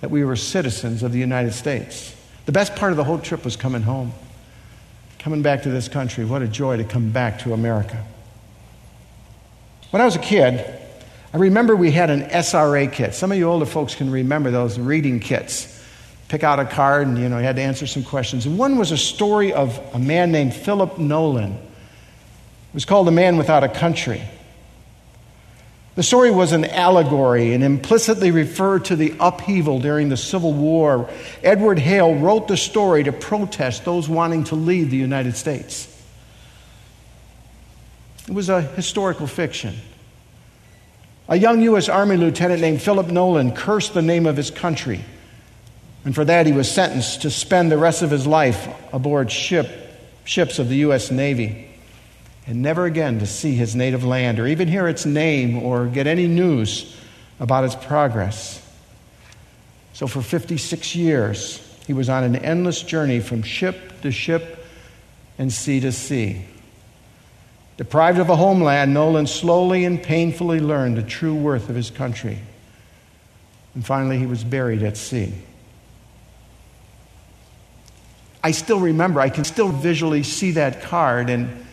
that 0.00 0.10
we 0.10 0.24
were 0.24 0.36
citizens 0.36 1.02
of 1.02 1.12
the 1.12 1.18
United 1.18 1.52
States. 1.52 2.14
The 2.46 2.52
best 2.52 2.74
part 2.74 2.92
of 2.92 2.96
the 2.96 3.04
whole 3.04 3.18
trip 3.18 3.44
was 3.44 3.56
coming 3.56 3.82
home 3.82 4.12
coming 5.22 5.40
back 5.40 5.62
to 5.62 5.70
this 5.70 5.88
country. 5.88 6.24
What 6.24 6.42
a 6.42 6.48
joy 6.48 6.78
to 6.78 6.84
come 6.84 7.12
back 7.12 7.38
to 7.40 7.52
America. 7.52 8.04
When 9.90 10.02
I 10.02 10.04
was 10.04 10.16
a 10.16 10.20
kid, 10.20 10.64
I 11.32 11.36
remember 11.36 11.76
we 11.76 11.92
had 11.92 12.10
an 12.10 12.22
SRA 12.22 12.92
kit. 12.92 13.14
Some 13.14 13.30
of 13.30 13.38
you 13.38 13.44
older 13.44 13.64
folks 13.64 13.94
can 13.94 14.10
remember 14.10 14.50
those 14.50 14.80
reading 14.80 15.20
kits. 15.20 15.80
Pick 16.26 16.42
out 16.42 16.58
a 16.58 16.64
card 16.64 17.06
and 17.06 17.18
you 17.18 17.28
know 17.28 17.38
you 17.38 17.44
had 17.44 17.56
to 17.56 17.62
answer 17.62 17.86
some 17.86 18.02
questions. 18.02 18.46
And 18.46 18.58
one 18.58 18.76
was 18.76 18.90
a 18.90 18.96
story 18.96 19.52
of 19.52 19.78
a 19.94 19.98
man 19.98 20.32
named 20.32 20.54
Philip 20.54 20.98
Nolan. 20.98 21.52
It 21.52 22.74
was 22.74 22.84
called 22.84 23.06
A 23.06 23.12
Man 23.12 23.36
Without 23.36 23.62
a 23.62 23.68
Country. 23.68 24.22
The 25.94 26.02
story 26.02 26.30
was 26.30 26.52
an 26.52 26.64
allegory 26.64 27.52
and 27.52 27.62
implicitly 27.62 28.30
referred 28.30 28.86
to 28.86 28.96
the 28.96 29.14
upheaval 29.20 29.78
during 29.78 30.08
the 30.08 30.16
Civil 30.16 30.54
War. 30.54 31.10
Edward 31.42 31.78
Hale 31.78 32.14
wrote 32.14 32.48
the 32.48 32.56
story 32.56 33.04
to 33.04 33.12
protest 33.12 33.84
those 33.84 34.08
wanting 34.08 34.44
to 34.44 34.54
leave 34.54 34.90
the 34.90 34.96
United 34.96 35.36
States. 35.36 35.88
It 38.26 38.32
was 38.32 38.48
a 38.48 38.62
historical 38.62 39.26
fiction. 39.26 39.74
A 41.28 41.36
young 41.36 41.60
U.S. 41.62 41.90
Army 41.90 42.16
lieutenant 42.16 42.62
named 42.62 42.80
Philip 42.80 43.08
Nolan 43.08 43.52
cursed 43.52 43.92
the 43.92 44.02
name 44.02 44.24
of 44.24 44.36
his 44.36 44.50
country, 44.50 45.04
and 46.06 46.14
for 46.14 46.24
that 46.24 46.46
he 46.46 46.52
was 46.52 46.70
sentenced 46.70 47.22
to 47.22 47.30
spend 47.30 47.70
the 47.70 47.78
rest 47.78 48.00
of 48.00 48.10
his 48.10 48.26
life 48.26 48.66
aboard 48.94 49.30
ship, 49.30 49.68
ships 50.24 50.58
of 50.58 50.70
the 50.70 50.76
U.S. 50.76 51.10
Navy 51.10 51.71
and 52.46 52.62
never 52.62 52.86
again 52.86 53.18
to 53.20 53.26
see 53.26 53.54
his 53.54 53.76
native 53.76 54.04
land 54.04 54.38
or 54.38 54.46
even 54.46 54.68
hear 54.68 54.88
its 54.88 55.06
name 55.06 55.62
or 55.62 55.86
get 55.86 56.06
any 56.06 56.26
news 56.26 56.96
about 57.38 57.64
its 57.64 57.74
progress. 57.74 58.58
So, 59.92 60.06
for 60.06 60.22
56 60.22 60.96
years, 60.96 61.58
he 61.86 61.92
was 61.92 62.08
on 62.08 62.24
an 62.24 62.36
endless 62.36 62.82
journey 62.82 63.20
from 63.20 63.42
ship 63.42 64.00
to 64.02 64.10
ship 64.10 64.66
and 65.38 65.52
sea 65.52 65.80
to 65.80 65.92
sea. 65.92 66.44
Deprived 67.76 68.18
of 68.18 68.28
a 68.28 68.36
homeland, 68.36 68.94
Nolan 68.94 69.26
slowly 69.26 69.84
and 69.84 70.02
painfully 70.02 70.60
learned 70.60 70.96
the 70.96 71.02
true 71.02 71.34
worth 71.34 71.68
of 71.68 71.76
his 71.76 71.90
country. 71.90 72.38
And 73.74 73.84
finally, 73.84 74.18
he 74.18 74.26
was 74.26 74.44
buried 74.44 74.82
at 74.82 74.96
sea. 74.96 75.32
I 78.44 78.50
still 78.50 78.80
remember, 78.80 79.20
I 79.20 79.30
can 79.30 79.44
still 79.44 79.68
visually 79.68 80.22
see 80.22 80.52
that 80.52 80.82
card, 80.82 81.30
and 81.30 81.64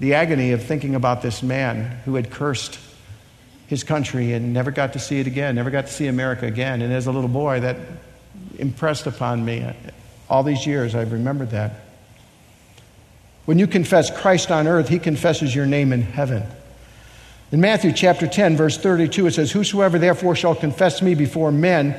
the 0.00 0.14
agony 0.14 0.52
of 0.52 0.64
thinking 0.64 0.94
about 0.94 1.22
this 1.22 1.42
man 1.42 1.98
who 2.04 2.14
had 2.14 2.30
cursed 2.30 2.78
his 3.68 3.84
country 3.84 4.32
and 4.32 4.52
never 4.52 4.70
got 4.70 4.94
to 4.94 4.98
see 4.98 5.20
it 5.20 5.26
again, 5.26 5.54
never 5.54 5.70
got 5.70 5.86
to 5.86 5.92
see 5.92 6.08
America 6.08 6.46
again. 6.46 6.82
And 6.82 6.92
as 6.92 7.06
a 7.06 7.12
little 7.12 7.28
boy, 7.28 7.60
that 7.60 7.76
impressed 8.58 9.06
upon 9.06 9.44
me. 9.44 9.64
All 10.28 10.42
these 10.42 10.66
years, 10.66 10.94
I've 10.94 11.12
remembered 11.12 11.50
that. 11.50 11.72
When 13.44 13.58
you 13.58 13.66
confess 13.66 14.10
Christ 14.10 14.50
on 14.50 14.66
earth, 14.66 14.88
he 14.88 14.98
confesses 14.98 15.54
your 15.54 15.66
name 15.66 15.92
in 15.92 16.02
heaven. 16.02 16.44
In 17.52 17.60
Matthew 17.60 17.92
chapter 17.92 18.26
10, 18.26 18.56
verse 18.56 18.78
32, 18.78 19.26
it 19.26 19.34
says, 19.34 19.52
Whosoever 19.52 19.98
therefore 19.98 20.36
shall 20.36 20.54
confess 20.54 21.02
me 21.02 21.14
before 21.14 21.52
men, 21.52 21.96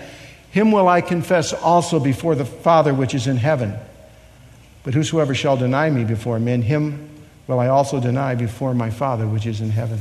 him 0.49 0.71
will 0.71 0.87
I 0.87 1.01
confess 1.01 1.53
also 1.53 1.99
before 1.99 2.35
the 2.35 2.45
Father 2.45 2.93
which 2.93 3.13
is 3.13 3.27
in 3.27 3.37
heaven. 3.37 3.75
But 4.83 4.93
whosoever 4.93 5.35
shall 5.35 5.57
deny 5.57 5.89
me 5.89 6.05
before 6.05 6.39
men, 6.39 6.61
him 6.61 7.10
will 7.51 7.59
I 7.59 7.67
also 7.67 7.99
deny 7.99 8.35
before 8.35 8.73
my 8.73 8.89
Father 8.89 9.27
which 9.27 9.45
is 9.45 9.61
in 9.61 9.69
heaven. 9.69 9.99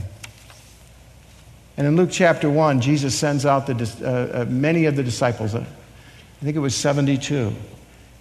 And 1.77 1.87
in 1.87 1.97
Luke 1.97 2.11
chapter 2.13 2.49
1, 2.49 2.81
Jesus 2.81 3.19
sends 3.19 3.47
out 3.47 3.67
the, 3.67 3.75
uh, 4.03 4.43
uh, 4.43 4.45
many 4.45 4.85
of 4.85 4.97
the 4.97 5.03
disciples. 5.03 5.55
Uh, 5.55 5.61
I 5.61 6.45
think 6.45 6.57
it 6.57 6.61
was 6.61 6.77
72. 6.77 7.53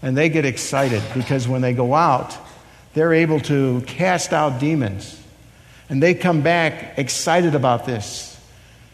And 0.01 0.15
they 0.15 0.29
get 0.29 0.45
excited 0.45 1.03
because 1.13 1.47
when 1.47 1.61
they 1.61 1.73
go 1.73 1.93
out, 1.93 2.37
they're 2.93 3.13
able 3.13 3.39
to 3.41 3.81
cast 3.81 4.33
out 4.33 4.59
demons. 4.59 5.21
And 5.89 6.01
they 6.01 6.13
come 6.13 6.41
back 6.41 6.97
excited 6.97 7.53
about 7.53 7.85
this. 7.85 8.39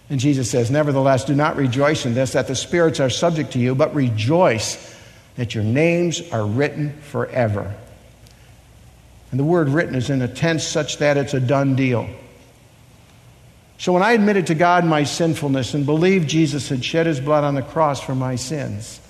And 0.10 0.20
Jesus 0.20 0.50
says, 0.50 0.72
Nevertheless, 0.72 1.26
do 1.26 1.36
not 1.36 1.56
rejoice 1.56 2.06
in 2.06 2.14
this, 2.14 2.34
that 2.34 2.48
the 2.48 2.56
spirits 2.56 3.00
are 3.00 3.10
subject 3.10 3.54
to 3.54 3.60
you, 3.60 3.76
but 3.76 3.94
rejoice 3.94 4.96
that 5.36 5.54
your 5.54 5.64
names 5.64 6.22
are 6.32 6.46
written 6.46 6.94
forever 7.02 7.76
and 9.32 9.40
the 9.40 9.44
word 9.44 9.70
written 9.70 9.96
is 9.96 10.10
in 10.10 10.22
a 10.22 10.28
tense 10.28 10.64
such 10.66 10.98
that 10.98 11.18
it's 11.18 11.34
a 11.34 11.40
done 11.40 11.76
deal. 11.76 12.08
So 13.78 13.92
when 13.92 14.04
I 14.04 14.14
admitted 14.14 14.48
to 14.48 14.56
God 14.56 14.86
my 14.86 15.04
sinfulness 15.04 15.74
and 15.74 15.86
believed 15.86 16.30
Jesus 16.30 16.70
had 16.70 16.84
shed 16.84 17.08
his 17.08 17.20
blood 17.20 17.44
on 17.44 17.56
the 17.56 17.62
cross 17.62 18.00
for 18.00 18.16
my 18.16 18.36
sins, 18.36 19.02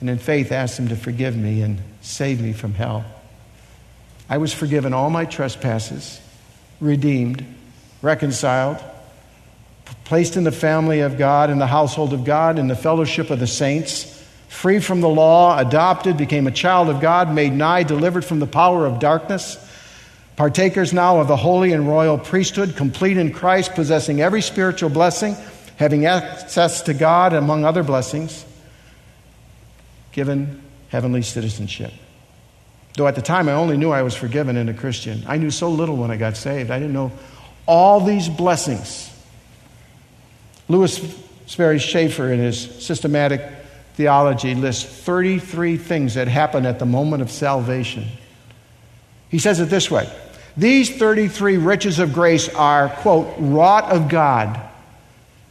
and 0.00 0.08
in 0.08 0.18
faith 0.18 0.50
asked 0.50 0.78
him 0.78 0.88
to 0.88 0.96
forgive 0.96 1.36
me 1.36 1.60
and 1.60 1.80
save 2.00 2.40
me 2.40 2.52
from 2.52 2.72
hell, 2.72 3.04
I 4.28 4.38
was 4.38 4.54
forgiven 4.54 4.94
all 4.94 5.10
my 5.10 5.24
trespasses, 5.24 6.20
redeemed, 6.80 7.44
reconciled, 8.00 8.78
placed 10.04 10.36
in 10.36 10.44
the 10.44 10.52
family 10.52 11.00
of 11.00 11.18
God, 11.18 11.50
in 11.50 11.58
the 11.58 11.66
household 11.66 12.12
of 12.12 12.24
God, 12.24 12.58
in 12.58 12.68
the 12.68 12.76
fellowship 12.76 13.28
of 13.30 13.40
the 13.40 13.46
saints 13.46 14.19
free 14.50 14.80
from 14.80 15.00
the 15.00 15.08
law, 15.08 15.56
adopted, 15.56 16.16
became 16.16 16.48
a 16.48 16.50
child 16.50 16.90
of 16.90 17.00
God, 17.00 17.32
made 17.32 17.52
nigh, 17.52 17.84
delivered 17.84 18.24
from 18.24 18.40
the 18.40 18.48
power 18.48 18.84
of 18.84 18.98
darkness, 18.98 19.56
partakers 20.34 20.92
now 20.92 21.20
of 21.20 21.28
the 21.28 21.36
holy 21.36 21.72
and 21.72 21.88
royal 21.88 22.18
priesthood, 22.18 22.74
complete 22.76 23.16
in 23.16 23.32
Christ, 23.32 23.74
possessing 23.74 24.20
every 24.20 24.42
spiritual 24.42 24.90
blessing, 24.90 25.36
having 25.76 26.04
access 26.04 26.82
to 26.82 26.94
God, 26.94 27.32
among 27.32 27.64
other 27.64 27.84
blessings, 27.84 28.44
given 30.10 30.60
heavenly 30.88 31.22
citizenship. 31.22 31.92
Though 32.96 33.06
at 33.06 33.14
the 33.14 33.22
time 33.22 33.48
I 33.48 33.52
only 33.52 33.76
knew 33.76 33.92
I 33.92 34.02
was 34.02 34.16
forgiven 34.16 34.56
and 34.56 34.68
a 34.68 34.74
Christian, 34.74 35.22
I 35.28 35.36
knew 35.36 35.52
so 35.52 35.70
little 35.70 35.96
when 35.96 36.10
I 36.10 36.16
got 36.16 36.36
saved. 36.36 36.72
I 36.72 36.80
didn't 36.80 36.92
know 36.92 37.12
all 37.66 38.00
these 38.00 38.28
blessings. 38.28 39.08
Lewis 40.68 41.00
Sperry 41.46 41.78
Chafer, 41.78 42.32
in 42.32 42.40
his 42.40 42.60
systematic 42.84 43.59
theology 44.00 44.54
lists 44.54 44.82
33 44.82 45.76
things 45.76 46.14
that 46.14 46.26
happen 46.26 46.64
at 46.64 46.78
the 46.78 46.86
moment 46.86 47.20
of 47.20 47.30
salvation. 47.30 48.06
He 49.28 49.38
says 49.38 49.60
it 49.60 49.66
this 49.66 49.90
way 49.90 50.10
These 50.56 50.96
33 50.96 51.58
riches 51.58 51.98
of 51.98 52.14
grace 52.14 52.48
are, 52.54 52.88
quote, 52.88 53.34
wrought 53.36 53.92
of 53.92 54.08
God, 54.08 54.58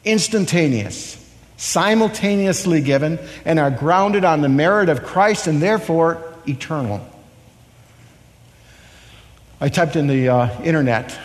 instantaneous, 0.03 1.15
simultaneously 1.57 2.81
given, 2.81 3.19
and 3.45 3.59
are 3.59 3.69
grounded 3.69 4.25
on 4.25 4.41
the 4.41 4.49
merit 4.49 4.89
of 4.89 5.03
Christ 5.03 5.45
and 5.45 5.61
therefore 5.61 6.33
eternal. 6.47 7.07
I 9.61 9.69
typed 9.69 9.95
in 9.95 10.07
the 10.07 10.29
uh, 10.29 10.61
internet 10.63 11.15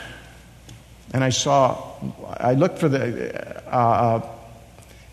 and 1.15 1.25
I 1.25 1.31
saw, 1.31 1.95
I 2.37 2.53
looked 2.53 2.81
for 2.81 2.91
the 2.91 3.57
uh, 3.67 3.71
uh, 3.71 4.29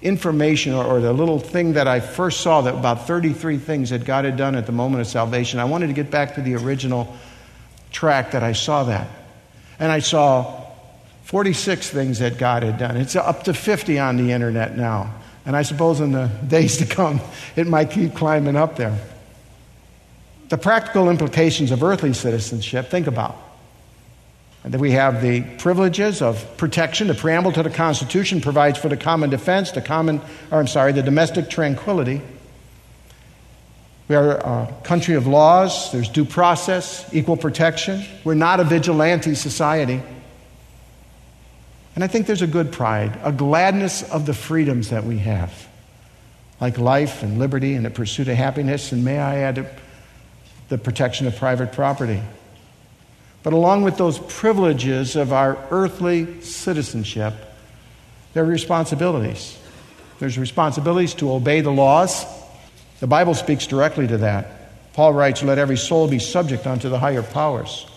information 0.02 0.74
or, 0.74 0.84
or, 0.84 1.00
the 1.00 1.14
little 1.14 1.40
thing 1.40 1.74
that 1.74 1.88
I 1.88 2.00
first 2.00 2.42
saw 2.42 2.62
that 2.62 2.74
about 2.74 3.08
33 3.08 3.58
things 3.58 3.92
that 3.92 4.04
God 4.04 4.26
had 4.26 4.36
done 4.36 4.56
at 4.56 4.66
the 4.66 4.72
moment 4.72 5.02
of 5.02 5.08
salvation. 5.08 5.60
I 5.60 5.66
wanted 5.66 5.88
to 5.88 5.94
get 5.94 6.10
back 6.10 6.36
to 6.36 6.42
the 6.42 6.56
original 6.56 7.16
track 7.92 8.32
that 8.32 8.42
I 8.42 8.54
saw 8.54 8.84
that. 8.86 9.08
And 9.80 9.92
I 9.92 10.00
saw 10.00 10.66
46 11.24 11.90
things 11.90 12.20
that 12.20 12.38
God 12.38 12.64
had 12.64 12.78
done. 12.78 12.98
It's 12.98 13.16
up 13.16 13.44
to 13.44 13.54
50 13.54 14.00
on 14.00 14.18
the 14.18 14.32
internet 14.32 14.76
now. 14.76 15.14
And 15.46 15.56
I 15.56 15.62
suppose 15.62 16.00
in 16.00 16.12
the 16.12 16.28
days 16.48 16.78
to 16.78 16.86
come, 16.86 17.22
it 17.56 17.68
might 17.68 17.92
keep 17.92 18.16
climbing 18.16 18.56
up 18.56 18.76
there. 18.76 18.98
the 20.50 20.58
practical 20.58 21.10
implications 21.10 21.72
of 21.72 21.84
earthly 21.84 22.14
citizenship, 22.14 22.90
think 22.90 23.08
about. 23.08 23.51
That 24.64 24.80
we 24.80 24.92
have 24.92 25.24
the 25.24 25.42
privileges 25.58 26.22
of 26.22 26.58
protection. 26.58 27.08
The 27.08 27.16
preamble 27.16 27.52
to 27.54 27.64
the 27.64 27.72
Constitution 27.72 28.42
provides 28.42 28.78
for 28.78 28.90
the 28.90 28.98
common 28.98 29.32
defense, 29.32 29.72
the 29.72 29.82
common, 29.82 30.22
or 30.52 30.60
I'm 30.60 30.68
sorry, 30.68 30.92
the 30.92 31.02
domestic 31.02 31.50
tranquility. 31.50 32.22
We 34.08 34.16
are 34.16 34.38
a 34.38 34.74
country 34.84 35.16
of 35.16 35.26
laws. 35.26 35.92
There's 35.92 36.10
due 36.10 36.26
process, 36.26 37.12
equal 37.12 37.38
protection. 37.38 38.06
We're 38.24 38.36
not 38.36 38.60
a 38.60 38.64
vigilante 38.64 39.34
society. 39.34 40.04
And 41.96 42.04
I 42.04 42.08
think 42.08 42.28
there's 42.28 42.42
a 42.42 42.48
good 42.48 42.72
pride, 42.72 43.20
a 43.24 43.32
gladness 43.32 44.04
of 44.12 44.26
the 44.26 44.34
freedoms 44.34 44.92
that 44.92 45.06
we 45.06 45.18
have, 45.20 45.68
like 46.60 46.78
life 46.78 47.24
and 47.24 47.40
liberty 47.40 47.74
and 47.74 47.86
the 47.86 47.90
pursuit 47.90 48.28
of 48.28 48.38
happiness, 48.38 48.92
and 48.92 49.04
may 49.04 49.18
I 49.18 49.38
add 49.38 49.68
the 50.70 50.78
protection 50.78 51.26
of 51.26 51.36
private 51.36 51.72
property. 51.74 52.22
But 53.44 53.54
along 53.54 53.84
with 53.84 53.98
those 53.98 54.20
privileges 54.20 55.16
of 55.16 55.34
our 55.34 55.58
earthly 55.72 56.42
citizenship, 56.42 57.34
there 58.34 58.44
are 58.44 58.48
responsibilities. 58.48 59.58
There's 60.20 60.38
responsibilities 60.38 61.16
to 61.16 61.32
obey 61.32 61.62
the 61.62 61.72
laws. 61.72 62.26
The 63.00 63.08
Bible 63.08 63.34
speaks 63.34 63.66
directly 63.66 64.08
to 64.08 64.18
that. 64.20 64.94
Paul 64.94 65.14
writes, 65.14 65.42
Let 65.42 65.58
every 65.58 65.78
soul 65.78 66.08
be 66.08 66.20
subject 66.20 66.68
unto 66.68 66.90
the 66.90 67.00
higher 67.00 67.24
powers. 67.24 67.88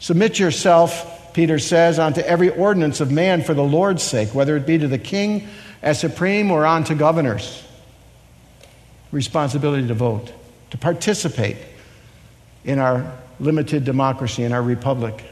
Submit 0.00 0.38
yourself, 0.38 1.32
Peter 1.34 1.58
says, 1.58 1.98
unto 1.98 2.20
every 2.20 2.50
ordinance 2.50 3.00
of 3.00 3.12
man 3.12 3.42
for 3.42 3.54
the 3.54 3.62
Lord's 3.62 4.02
sake, 4.02 4.34
whether 4.34 4.56
it 4.56 4.66
be 4.66 4.78
to 4.78 4.88
the 4.88 4.98
king 4.98 5.48
as 5.82 6.00
supreme 6.00 6.50
or 6.50 6.66
unto 6.66 6.94
governors. 6.94 7.64
Responsibility 9.12 9.86
to 9.86 9.94
vote, 9.94 10.32
to 10.70 10.78
participate 10.78 11.56
in 12.64 12.78
our 12.78 13.12
limited 13.40 13.84
democracy, 13.84 14.42
in 14.44 14.52
our 14.52 14.62
republic. 14.62 15.24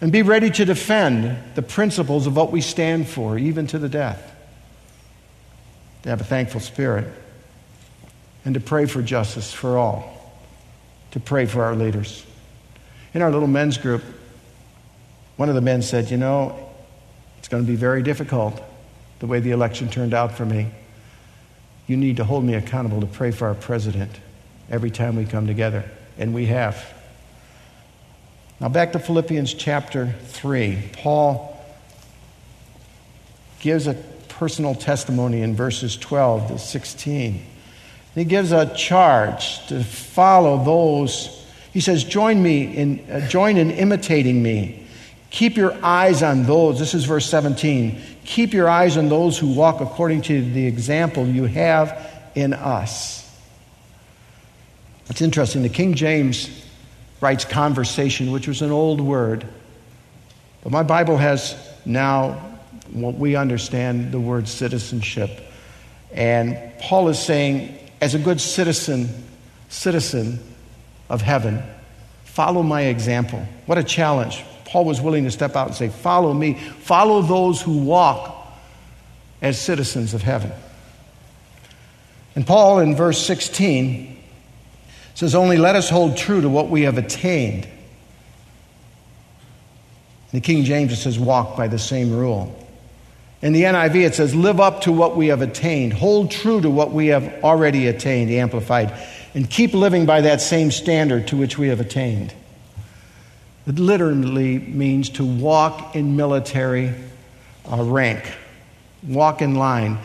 And 0.00 0.12
be 0.12 0.22
ready 0.22 0.50
to 0.50 0.64
defend 0.64 1.54
the 1.54 1.62
principles 1.62 2.26
of 2.26 2.36
what 2.36 2.52
we 2.52 2.60
stand 2.60 3.08
for, 3.08 3.38
even 3.38 3.66
to 3.68 3.78
the 3.78 3.88
death. 3.88 4.32
To 6.02 6.10
have 6.10 6.20
a 6.20 6.24
thankful 6.24 6.60
spirit. 6.60 7.06
And 8.44 8.54
to 8.54 8.60
pray 8.60 8.86
for 8.86 9.02
justice 9.02 9.52
for 9.52 9.78
all. 9.78 10.32
To 11.12 11.20
pray 11.20 11.46
for 11.46 11.64
our 11.64 11.74
leaders. 11.74 12.26
In 13.14 13.22
our 13.22 13.30
little 13.30 13.48
men's 13.48 13.78
group, 13.78 14.02
one 15.36 15.48
of 15.48 15.54
the 15.54 15.60
men 15.60 15.80
said, 15.80 16.10
You 16.10 16.16
know, 16.16 16.70
it's 17.38 17.48
going 17.48 17.62
to 17.62 17.66
be 17.66 17.76
very 17.76 18.02
difficult 18.02 18.60
the 19.20 19.26
way 19.26 19.40
the 19.40 19.52
election 19.52 19.88
turned 19.88 20.12
out 20.12 20.32
for 20.32 20.44
me. 20.44 20.70
You 21.86 21.96
need 21.96 22.16
to 22.18 22.24
hold 22.24 22.44
me 22.44 22.54
accountable 22.54 23.00
to 23.00 23.06
pray 23.06 23.30
for 23.30 23.46
our 23.48 23.54
president 23.54 24.10
every 24.70 24.90
time 24.90 25.16
we 25.16 25.24
come 25.24 25.46
together. 25.46 25.88
And 26.18 26.34
we 26.34 26.46
have. 26.46 26.92
Now, 28.60 28.68
back 28.68 28.92
to 28.92 28.98
Philippians 28.98 29.52
chapter 29.54 30.14
3. 30.26 30.90
Paul 30.92 31.50
gives 33.60 33.86
a 33.86 33.94
personal 34.28 34.74
testimony 34.74 35.42
in 35.42 35.54
verses 35.54 35.96
12 35.96 36.48
to 36.48 36.58
16. 36.58 37.44
He 38.14 38.24
gives 38.24 38.52
a 38.52 38.72
charge 38.74 39.66
to 39.66 39.82
follow 39.82 40.62
those. 40.62 41.44
He 41.72 41.80
says, 41.80 42.04
Join 42.04 42.42
me 42.42 42.64
in, 42.64 43.10
uh, 43.10 43.26
join 43.28 43.56
in 43.56 43.70
imitating 43.70 44.42
me. 44.42 44.86
Keep 45.30 45.56
your 45.56 45.74
eyes 45.84 46.22
on 46.22 46.44
those. 46.44 46.78
This 46.78 46.94
is 46.94 47.06
verse 47.06 47.28
17. 47.28 48.00
Keep 48.24 48.52
your 48.52 48.68
eyes 48.68 48.96
on 48.96 49.08
those 49.08 49.36
who 49.36 49.52
walk 49.52 49.80
according 49.80 50.22
to 50.22 50.40
the 50.52 50.64
example 50.66 51.26
you 51.26 51.44
have 51.46 52.30
in 52.36 52.52
us. 52.52 53.23
It's 55.10 55.20
interesting. 55.20 55.62
The 55.62 55.68
King 55.68 55.94
James 55.94 56.48
writes 57.20 57.44
conversation, 57.44 58.32
which 58.32 58.48
was 58.48 58.62
an 58.62 58.70
old 58.70 59.00
word. 59.00 59.46
But 60.62 60.72
my 60.72 60.82
Bible 60.82 61.16
has 61.16 61.56
now 61.84 62.58
what 62.90 63.14
we 63.14 63.36
understand 63.36 64.12
the 64.12 64.20
word 64.20 64.48
citizenship. 64.48 65.40
And 66.12 66.58
Paul 66.80 67.08
is 67.08 67.18
saying, 67.18 67.78
as 68.00 68.14
a 68.14 68.18
good 68.18 68.40
citizen, 68.40 69.08
citizen 69.68 70.38
of 71.08 71.22
heaven, 71.22 71.62
follow 72.24 72.62
my 72.62 72.82
example. 72.82 73.46
What 73.66 73.78
a 73.78 73.84
challenge. 73.84 74.44
Paul 74.64 74.84
was 74.84 75.00
willing 75.00 75.24
to 75.24 75.30
step 75.30 75.56
out 75.56 75.68
and 75.68 75.76
say, 75.76 75.88
Follow 75.88 76.32
me. 76.32 76.54
Follow 76.54 77.22
those 77.22 77.60
who 77.60 77.78
walk 77.78 78.34
as 79.40 79.60
citizens 79.60 80.14
of 80.14 80.22
heaven. 80.22 80.52
And 82.34 82.46
Paul, 82.46 82.80
in 82.80 82.96
verse 82.96 83.24
16, 83.24 84.13
says, 85.14 85.34
Only 85.34 85.56
let 85.56 85.76
us 85.76 85.88
hold 85.88 86.16
true 86.16 86.40
to 86.40 86.48
what 86.48 86.68
we 86.68 86.82
have 86.82 86.98
attained. 86.98 87.64
In 87.64 87.70
the 90.32 90.40
King 90.40 90.64
James, 90.64 90.92
it 90.92 90.96
says, 90.96 91.18
Walk 91.18 91.56
by 91.56 91.68
the 91.68 91.78
same 91.78 92.12
rule. 92.12 92.60
In 93.40 93.52
the 93.52 93.62
NIV, 93.62 94.06
it 94.06 94.14
says, 94.14 94.34
Live 94.34 94.58
up 94.58 94.82
to 94.82 94.92
what 94.92 95.16
we 95.16 95.28
have 95.28 95.42
attained. 95.42 95.92
Hold 95.92 96.30
true 96.30 96.60
to 96.60 96.70
what 96.70 96.92
we 96.92 97.08
have 97.08 97.44
already 97.44 97.86
attained, 97.88 98.30
amplified, 98.30 98.92
and 99.34 99.48
keep 99.48 99.74
living 99.74 100.06
by 100.06 100.22
that 100.22 100.40
same 100.40 100.70
standard 100.70 101.28
to 101.28 101.36
which 101.36 101.58
we 101.58 101.68
have 101.68 101.80
attained. 101.80 102.34
It 103.66 103.78
literally 103.78 104.58
means 104.58 105.10
to 105.10 105.24
walk 105.24 105.94
in 105.94 106.16
military 106.16 106.92
uh, 107.70 107.82
rank, 107.82 108.30
walk 109.06 109.40
in 109.40 109.54
line. 109.54 109.98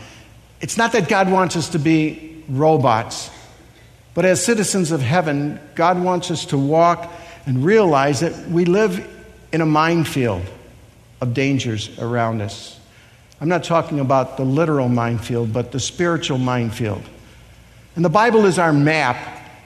It's 0.62 0.78
not 0.78 0.94
that 0.94 1.10
God 1.10 1.32
wants 1.32 1.56
us 1.56 1.70
to 1.70 1.80
be 1.80 2.44
robots. 2.48 3.30
But 4.14 4.26
as 4.26 4.44
citizens 4.44 4.92
of 4.92 5.02
heaven, 5.02 5.60
God 5.76 6.02
wants 6.02 6.32
us 6.32 6.46
to 6.46 6.58
walk 6.58 7.12
and 7.46 7.64
realize 7.64 8.20
that 8.22 8.50
we 8.50 8.66
live 8.66 9.08
in 9.52 9.62
a 9.62 9.66
minefield 9.66 10.44
of 11.22 11.34
dangers 11.34 11.98
around 12.00 12.42
us. 12.42 12.80
I'm 13.42 13.50
not 13.50 13.64
talking 13.64 14.00
about 14.00 14.38
the 14.38 14.44
literal 14.44 14.90
minefield, 14.90 15.54
but 15.54 15.72
the 15.72 15.80
spiritual 15.80 16.38
minefield. 16.38 17.02
And 17.96 18.04
the 18.04 18.10
Bible 18.10 18.46
is 18.46 18.60
our 18.60 18.74
map, 18.74 19.18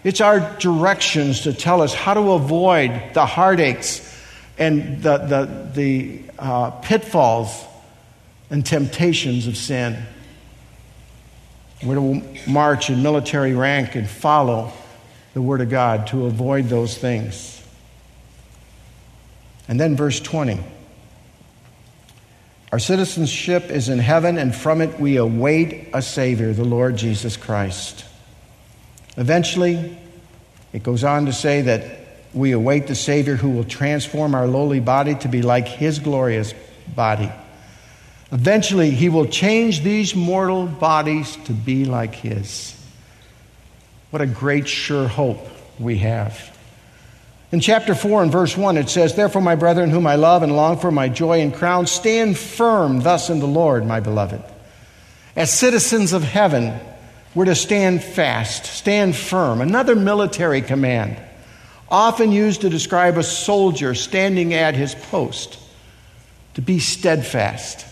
it's 0.04 0.22
our 0.22 0.40
directions 0.58 1.42
to 1.42 1.54
tell 1.54 1.82
us 1.82 1.94
how 1.94 2.14
to 2.14 2.32
avoid 2.34 3.14
the 3.14 3.26
heartaches 3.26 4.10
and 4.58 5.02
the, 5.02 5.18
the, 5.18 5.70
the 5.74 6.22
uh, 6.38 6.72
pitfalls 6.72 7.66
and 8.50 8.66
temptations 8.66 9.48
of 9.48 9.58
sin. 9.58 9.98
We're 11.84 11.96
to 11.96 12.24
march 12.48 12.90
in 12.90 13.04
military 13.04 13.54
rank 13.54 13.96
and 13.96 14.10
follow 14.10 14.72
the 15.34 15.42
Word 15.42 15.62
of 15.62 15.70
God 15.70 16.08
to 16.08 16.26
avoid 16.26 16.66
those 16.66 16.98
things. 16.98 17.62
And 19.68 19.80
then 19.80 19.96
verse 19.96 20.20
20. 20.20 20.64
Our 22.72 22.80
citizenship 22.80 23.70
is 23.70 23.90
in 23.90 24.00
heaven, 24.00 24.38
and 24.38 24.56
from 24.56 24.82
it 24.82 25.00
we 25.00 25.18
await 25.18 25.90
a 25.94 26.02
Savior, 26.02 26.54
the 26.54 26.64
Lord 26.64 26.98
Jesus 26.98 27.38
Christ. 27.38 28.06
Eventually, 29.16 29.98
it 30.72 30.84
goes 30.84 31.04
on 31.04 31.28
to 31.28 31.34
say 31.34 31.62
that 31.62 32.00
we 32.34 32.52
await 32.52 32.88
the 32.88 32.96
Savior 32.96 33.36
who 33.36 33.52
will 33.52 33.64
transform 33.64 34.34
our 34.34 34.48
lowly 34.48 34.80
body 34.80 35.16
to 35.16 35.28
be 35.28 35.42
like 35.44 35.68
His 35.68 36.00
glorious 36.00 36.54
body. 36.96 37.32
Eventually, 38.34 38.90
he 38.90 39.10
will 39.10 39.28
change 39.28 39.82
these 39.82 40.16
mortal 40.16 40.66
bodies 40.66 41.38
to 41.46 41.54
be 41.54 41.86
like 41.86 42.16
his. 42.16 42.76
What 44.10 44.24
a 44.24 44.26
great, 44.26 44.68
sure 44.68 45.08
hope 45.08 45.38
we 45.78 45.98
have. 46.00 46.52
In 47.52 47.60
chapter 47.60 47.94
4 47.94 48.24
and 48.24 48.32
verse 48.32 48.58
1, 48.58 48.78
it 48.78 48.90
says, 48.90 49.14
Therefore, 49.14 49.44
my 49.44 49.54
brethren, 49.54 49.92
whom 49.92 50.08
I 50.08 50.16
love 50.16 50.42
and 50.42 50.56
long 50.56 50.80
for, 50.80 50.90
my 50.90 51.10
joy 51.10 51.42
and 51.42 51.54
crown, 51.54 51.86
stand 51.86 52.36
firm 52.36 53.02
thus 53.02 53.30
in 53.30 53.40
the 53.40 53.46
Lord, 53.46 53.86
my 53.86 54.00
beloved. 54.00 54.44
As 55.36 55.54
citizens 55.54 56.12
of 56.12 56.24
heaven, 56.24 56.80
we're 57.36 57.46
to 57.46 57.54
stand 57.54 58.04
fast, 58.04 58.66
stand 58.66 59.16
firm. 59.16 59.62
Another 59.62 59.96
military 59.96 60.64
command, 60.64 61.22
often 61.88 62.32
used 62.32 62.62
to 62.62 62.70
describe 62.72 63.20
a 63.20 63.24
soldier 63.24 63.94
standing 63.94 64.56
at 64.56 64.74
his 64.74 64.96
post, 64.96 65.60
to 66.56 66.64
be 66.64 66.80
steadfast. 66.80 67.86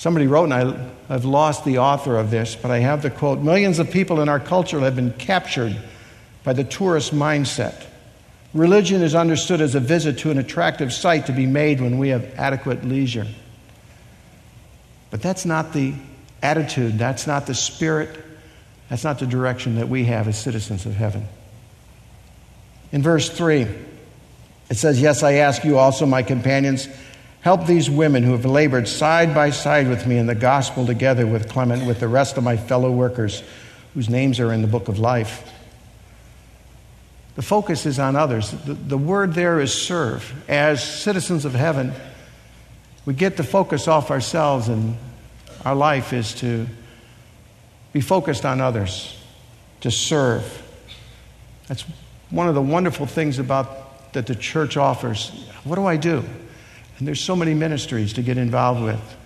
Somebody 0.00 0.26
wrote, 0.28 0.44
and 0.44 0.54
I, 0.54 1.12
have 1.12 1.26
lost 1.26 1.66
the 1.66 1.76
author 1.76 2.16
of 2.16 2.30
this, 2.30 2.56
but 2.56 2.70
I 2.70 2.78
have 2.78 3.02
the 3.02 3.10
quote 3.10 3.40
Millions 3.40 3.78
of 3.78 3.90
people 3.90 4.22
in 4.22 4.30
our 4.30 4.40
culture 4.40 4.80
have 4.80 4.96
been 4.96 5.12
captured 5.12 5.76
by 6.42 6.54
the 6.54 6.64
tourist 6.64 7.14
mindset. 7.14 7.84
Religion 8.54 9.02
is 9.02 9.14
understood 9.14 9.60
as 9.60 9.74
a 9.74 9.80
visit 9.80 10.16
to 10.20 10.30
an 10.30 10.38
attractive 10.38 10.90
site 10.90 11.26
to 11.26 11.32
be 11.32 11.44
made 11.44 11.82
when 11.82 11.98
we 11.98 12.08
have 12.08 12.24
adequate 12.38 12.82
leisure. 12.82 13.26
But 15.10 15.20
that's 15.20 15.44
not 15.44 15.74
the 15.74 15.92
attitude, 16.42 16.96
that's 16.96 17.26
not 17.26 17.46
the 17.46 17.54
spirit, 17.54 18.24
that's 18.88 19.04
not 19.04 19.18
the 19.18 19.26
direction 19.26 19.74
that 19.74 19.90
we 19.90 20.06
have 20.06 20.28
as 20.28 20.40
citizens 20.40 20.86
of 20.86 20.94
heaven. 20.94 21.28
In 22.90 23.02
verse 23.02 23.28
3, 23.28 23.66
it 24.70 24.78
says, 24.78 24.98
Yes, 24.98 25.22
I 25.22 25.34
ask 25.34 25.62
you 25.62 25.76
also, 25.76 26.06
my 26.06 26.22
companions 26.22 26.88
Help 27.42 27.66
these 27.66 27.88
women 27.88 28.22
who 28.22 28.32
have 28.32 28.44
labored 28.44 28.86
side 28.86 29.34
by 29.34 29.50
side 29.50 29.88
with 29.88 30.06
me 30.06 30.18
in 30.18 30.26
the 30.26 30.34
gospel 30.34 30.84
together 30.84 31.26
with 31.26 31.48
Clement, 31.48 31.86
with 31.86 32.00
the 32.00 32.08
rest 32.08 32.36
of 32.36 32.44
my 32.44 32.56
fellow 32.56 32.90
workers, 32.90 33.42
whose 33.94 34.10
names 34.10 34.38
are 34.38 34.52
in 34.52 34.60
the 34.60 34.68
book 34.68 34.88
of 34.88 34.98
life. 34.98 35.50
The 37.36 37.42
focus 37.42 37.86
is 37.86 37.98
on 37.98 38.16
others. 38.16 38.50
The, 38.50 38.74
the 38.74 38.98
word 38.98 39.32
there 39.32 39.58
is 39.60 39.72
serve. 39.72 40.30
As 40.48 40.82
citizens 40.82 41.46
of 41.46 41.54
heaven, 41.54 41.94
we 43.06 43.14
get 43.14 43.38
the 43.38 43.44
focus 43.44 43.88
off 43.88 44.10
ourselves, 44.10 44.68
and 44.68 44.98
our 45.64 45.74
life 45.74 46.12
is 46.12 46.34
to 46.36 46.66
be 47.94 48.02
focused 48.02 48.44
on 48.44 48.60
others, 48.60 49.16
to 49.80 49.90
serve. 49.90 50.62
That's 51.68 51.84
one 52.28 52.48
of 52.48 52.54
the 52.54 52.62
wonderful 52.62 53.06
things 53.06 53.38
about 53.38 54.12
that 54.12 54.26
the 54.26 54.34
church 54.34 54.76
offers. 54.76 55.30
What 55.64 55.76
do 55.76 55.86
I 55.86 55.96
do? 55.96 56.22
And 57.00 57.08
there's 57.08 57.20
so 57.20 57.34
many 57.34 57.54
ministries 57.54 58.12
to 58.12 58.22
get 58.22 58.36
involved 58.36 58.82
with. 58.82 59.16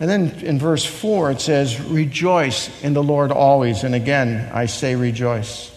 And 0.00 0.10
then 0.10 0.30
in 0.44 0.58
verse 0.58 0.84
4, 0.84 1.32
it 1.32 1.40
says, 1.40 1.78
Rejoice 1.80 2.82
in 2.82 2.94
the 2.94 3.02
Lord 3.02 3.30
always. 3.30 3.84
And 3.84 3.94
again, 3.94 4.50
I 4.52 4.66
say 4.66 4.96
rejoice. 4.96 5.72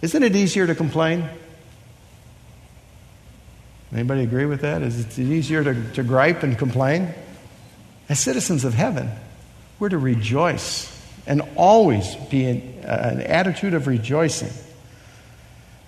Isn't 0.00 0.22
it 0.22 0.34
easier 0.34 0.66
to 0.66 0.74
complain? 0.74 1.28
Anybody 3.92 4.22
agree 4.22 4.46
with 4.46 4.62
that? 4.62 4.82
Is 4.82 5.00
it 5.00 5.18
easier 5.18 5.62
to, 5.62 5.92
to 5.92 6.02
gripe 6.02 6.42
and 6.42 6.56
complain? 6.56 7.12
As 8.08 8.18
citizens 8.18 8.64
of 8.64 8.72
heaven, 8.72 9.10
we're 9.78 9.90
to 9.90 9.98
rejoice 9.98 10.90
and 11.26 11.42
always 11.54 12.14
be 12.30 12.46
in 12.46 12.82
uh, 12.82 13.10
an 13.12 13.20
attitude 13.20 13.74
of 13.74 13.86
rejoicing. 13.86 14.52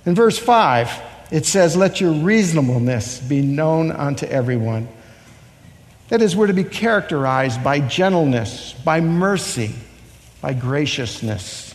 In 0.05 0.15
verse 0.15 0.39
5, 0.39 1.12
it 1.33 1.47
says, 1.47 1.75
Let 1.75 2.01
your 2.01 2.13
reasonableness 2.13 3.19
be 3.19 3.41
known 3.41 3.91
unto 3.91 4.27
everyone. 4.27 4.87
That 6.11 6.21
is, 6.21 6.37
we're 6.37 6.49
to 6.49 6.53
be 6.53 6.63
characterized 6.63 7.65
by 7.65 7.81
gentleness, 7.81 8.75
by 8.75 9.01
mercy, 9.01 9.75
by 10.43 10.53
graciousness. 10.53 11.75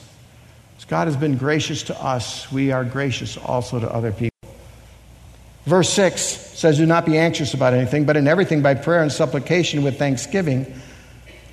As 0.77 0.85
God 0.85 1.07
has 1.07 1.17
been 1.17 1.37
gracious 1.37 1.83
to 1.83 1.99
us, 1.99 2.51
we 2.51 2.71
are 2.71 2.85
gracious 2.85 3.35
also 3.35 3.79
to 3.79 3.91
other 3.91 4.11
people. 4.11 4.29
Verse 5.65 5.89
6 5.89 6.21
says, 6.21 6.77
Do 6.77 6.85
not 6.85 7.07
be 7.07 7.17
anxious 7.17 7.55
about 7.55 7.73
anything, 7.73 8.05
but 8.05 8.15
in 8.15 8.27
everything 8.27 8.61
by 8.61 8.75
prayer 8.75 9.01
and 9.01 9.11
supplication 9.11 9.81
with 9.81 9.97
thanksgiving, 9.97 10.71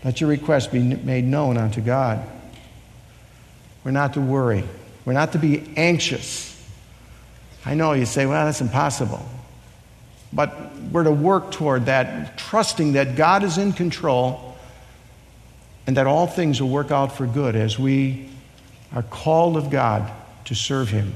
let 0.05 0.21
your 0.21 0.29
requests 0.29 0.67
be 0.67 0.81
made 0.81 1.25
known 1.25 1.57
unto 1.57 1.81
God. 1.81 2.23
We're 3.83 3.93
not 3.93 4.13
to 4.13 4.21
worry, 4.21 4.65
we're 5.07 5.15
not 5.15 5.33
to 5.33 5.39
be 5.39 5.73
anxious. 5.75 6.54
I 7.67 7.75
know 7.75 7.93
you 7.93 8.07
say, 8.07 8.27
Well, 8.27 8.45
that's 8.45 8.61
impossible. 8.61 9.25
But 10.33 10.75
we're 10.91 11.05
to 11.05 11.13
work 11.13 11.53
toward 11.53 11.87
that, 11.87 12.37
trusting 12.37 12.95
that 12.95 13.15
God 13.15 13.45
is 13.45 13.57
in 13.57 13.73
control 13.73 14.57
and 15.87 15.97
that 15.97 16.07
all 16.07 16.27
things 16.27 16.61
will 16.61 16.71
work 16.71 16.91
out 16.91 17.17
for 17.17 17.27
good 17.27 17.55
as 17.55 17.79
we 17.79 18.29
are 18.95 19.03
called 19.03 19.57
of 19.57 19.71
God 19.71 20.11
to 20.47 20.55
serve 20.55 20.89
Him. 20.89 21.15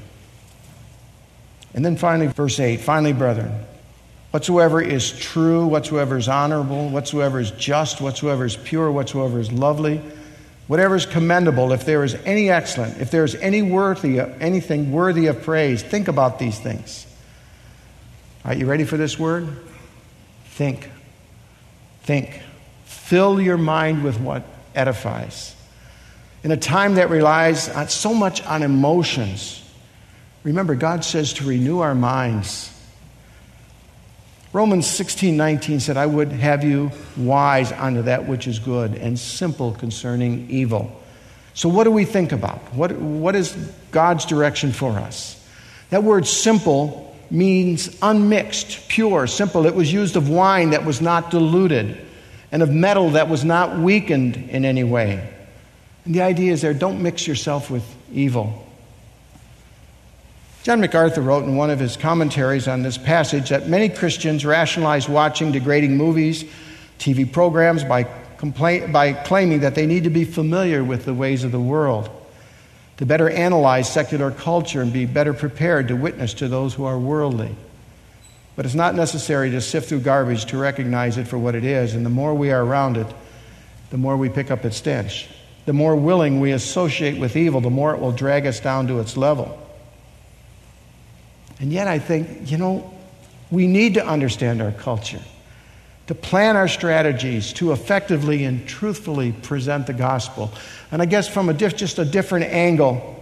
And 1.75 1.85
then 1.85 1.97
finally, 1.97 2.29
verse 2.29 2.59
8 2.61 2.81
finally, 2.81 3.13
brethren, 3.13 3.53
whatsoever 4.31 4.81
is 4.81 5.17
true, 5.19 5.67
whatsoever 5.67 6.17
is 6.17 6.29
honorable, 6.29 6.89
whatsoever 6.89 7.41
is 7.41 7.51
just, 7.53 8.01
whatsoever 8.01 8.45
is 8.45 8.57
pure, 8.57 8.91
whatsoever 8.91 9.41
is 9.41 9.51
lovely, 9.51 10.01
whatever 10.69 10.95
is 10.95 11.07
commendable, 11.07 11.73
if 11.73 11.85
there 11.85 12.05
is 12.05 12.15
any 12.25 12.51
excellent, 12.51 13.01
if 13.01 13.11
there 13.11 13.25
is 13.25 13.35
any 13.35 13.63
worthy, 13.63 14.19
of, 14.19 14.41
anything 14.41 14.93
worthy 14.93 15.27
of 15.27 15.43
praise, 15.43 15.83
think 15.83 16.07
about 16.07 16.39
these 16.39 16.59
things. 16.59 17.07
Are 18.45 18.55
you 18.55 18.67
ready 18.67 18.85
for 18.85 18.97
this 18.97 19.19
word? 19.19 19.49
Think. 20.45 20.89
Think. 22.03 22.41
Fill 22.85 23.41
your 23.41 23.59
mind 23.59 24.05
with 24.05 24.21
what 24.21 24.45
edifies. 24.75 25.57
In 26.45 26.53
a 26.53 26.57
time 26.57 26.95
that 26.95 27.11
relies 27.11 27.69
on, 27.69 27.89
so 27.89 28.15
much 28.15 28.45
on 28.45 28.63
emotions, 28.63 29.63
remember, 30.45 30.75
God 30.75 31.05
says 31.05 31.33
to 31.35 31.45
renew 31.45 31.81
our 31.81 31.95
minds. 31.95 32.73
Romans 34.59 34.89
16 34.89 35.37
19 35.37 35.79
said, 35.79 35.97
I 35.97 36.07
would 36.07 36.33
have 36.33 36.65
you 36.65 36.91
wise 37.17 37.71
unto 37.71 38.03
that 38.03 38.27
which 38.27 38.49
is 38.49 38.59
good 38.59 38.97
and 38.97 39.17
simple 39.17 39.71
concerning 39.71 40.51
evil. 40.51 41.01
So, 41.55 41.69
what 41.69 41.85
do 41.85 41.93
we 41.93 42.05
think 42.05 42.33
about? 42.33 42.59
What, 42.75 42.91
what 42.91 43.37
is 43.37 43.53
God's 43.93 44.27
direction 44.27 44.73
for 44.73 44.99
us? 44.99 45.41
That 45.91 46.03
word 46.03 46.27
simple 46.27 47.17
means 47.31 47.97
unmixed, 48.03 48.89
pure, 48.89 49.29
simple. 49.29 49.65
It 49.65 49.77
was 49.77 49.93
used 49.93 50.17
of 50.17 50.29
wine 50.29 50.71
that 50.71 50.85
was 50.85 51.01
not 51.01 51.31
diluted 51.31 51.97
and 52.51 52.61
of 52.61 52.69
metal 52.69 53.11
that 53.11 53.29
was 53.29 53.45
not 53.45 53.79
weakened 53.79 54.35
in 54.51 54.65
any 54.65 54.83
way. 54.83 55.33
And 56.05 56.17
the 56.17 56.23
idea 56.23 56.51
is 56.51 56.63
there 56.63 56.75
don't 56.75 57.01
mix 57.01 57.29
yourself 57.29 57.71
with 57.71 57.85
evil. 58.13 58.68
John 60.69 60.83
MacArthur 60.83 61.23
wrote 61.23 61.45
in 61.45 61.57
one 61.57 61.71
of 61.71 61.81
his 61.81 61.97
commentaries 61.97 62.69
on 62.69 62.83
this 62.83 62.99
passage 62.99 63.49
that 63.49 63.71
many 63.71 63.89
Christians 63.89 64.45
rationalize 64.45 65.09
watching 65.09 65.51
degrading 65.51 65.97
movies, 65.97 66.45
TV 66.99 67.33
programs 67.33 67.85
by, 67.85 68.03
by 68.93 69.15
claiming 69.15 69.61
that 69.61 69.75
they 69.75 69.87
need 69.87 70.05
to 70.05 70.11
be 70.11 70.27
familiar 70.27 70.85
with 70.85 71.07
the 71.07 71.15
ways 71.15 71.43
of 71.43 71.53
the 71.53 71.59
world 71.59 72.11
to 72.99 73.07
better 73.07 73.31
analyze 73.31 73.91
secular 73.91 74.31
culture 74.31 74.83
and 74.83 74.93
be 74.93 75.07
better 75.07 75.33
prepared 75.33 75.89
to 75.89 75.97
witness 75.97 76.35
to 76.35 76.49
those 76.49 76.75
who 76.75 76.85
are 76.85 76.99
worldly. 76.99 77.57
But 78.55 78.67
it's 78.67 78.75
not 78.75 78.95
necessary 78.95 79.49
to 79.53 79.63
sift 79.63 79.89
through 79.89 80.01
garbage 80.01 80.45
to 80.51 80.59
recognize 80.59 81.17
it 81.17 81.29
for 81.29 81.39
what 81.39 81.55
it 81.55 81.65
is, 81.65 81.95
and 81.95 82.05
the 82.05 82.11
more 82.11 82.35
we 82.35 82.51
are 82.51 82.63
around 82.63 82.99
it, 82.99 83.07
the 83.89 83.97
more 83.97 84.19
we 84.19 84.29
pick 84.29 84.51
up 84.51 84.67
its 84.67 84.77
stench. 84.77 85.31
The 85.65 85.73
more 85.73 85.97
willing 85.97 86.41
we 86.41 86.53
associate 86.53 87.19
with 87.19 87.37
evil, 87.37 87.63
the 87.63 87.71
more 87.71 87.95
it 87.95 88.01
will 88.01 88.13
drag 88.13 88.47
us 88.47 88.61
down 88.61 88.87
to 88.89 89.01
its 89.01 89.17
level. 89.17 89.65
And 91.61 91.73
yet, 91.73 91.89
I 91.89 91.99
think, 91.99 92.51
you 92.51 92.57
know, 92.57 92.95
we 93.51 93.67
need 93.67 93.95
to 93.95 94.07
understand 94.07 94.63
our 94.63 94.73
culture 94.73 95.21
to 96.09 96.15
plan 96.15 96.57
our 96.57 96.69
strategies 96.69 97.53
to 97.53 97.73
effectively 97.73 98.45
and 98.45 98.67
truthfully 98.67 99.31
present 99.31 99.87
the 99.87 99.93
gospel. 99.93 100.51
And 100.91 101.03
I 101.03 101.05
guess 101.05 101.29
from 101.29 101.51
a 101.51 101.55
diff, 101.55 101.77
just 101.77 101.99
a 101.99 102.05
different 102.05 102.47
angle, 102.47 103.15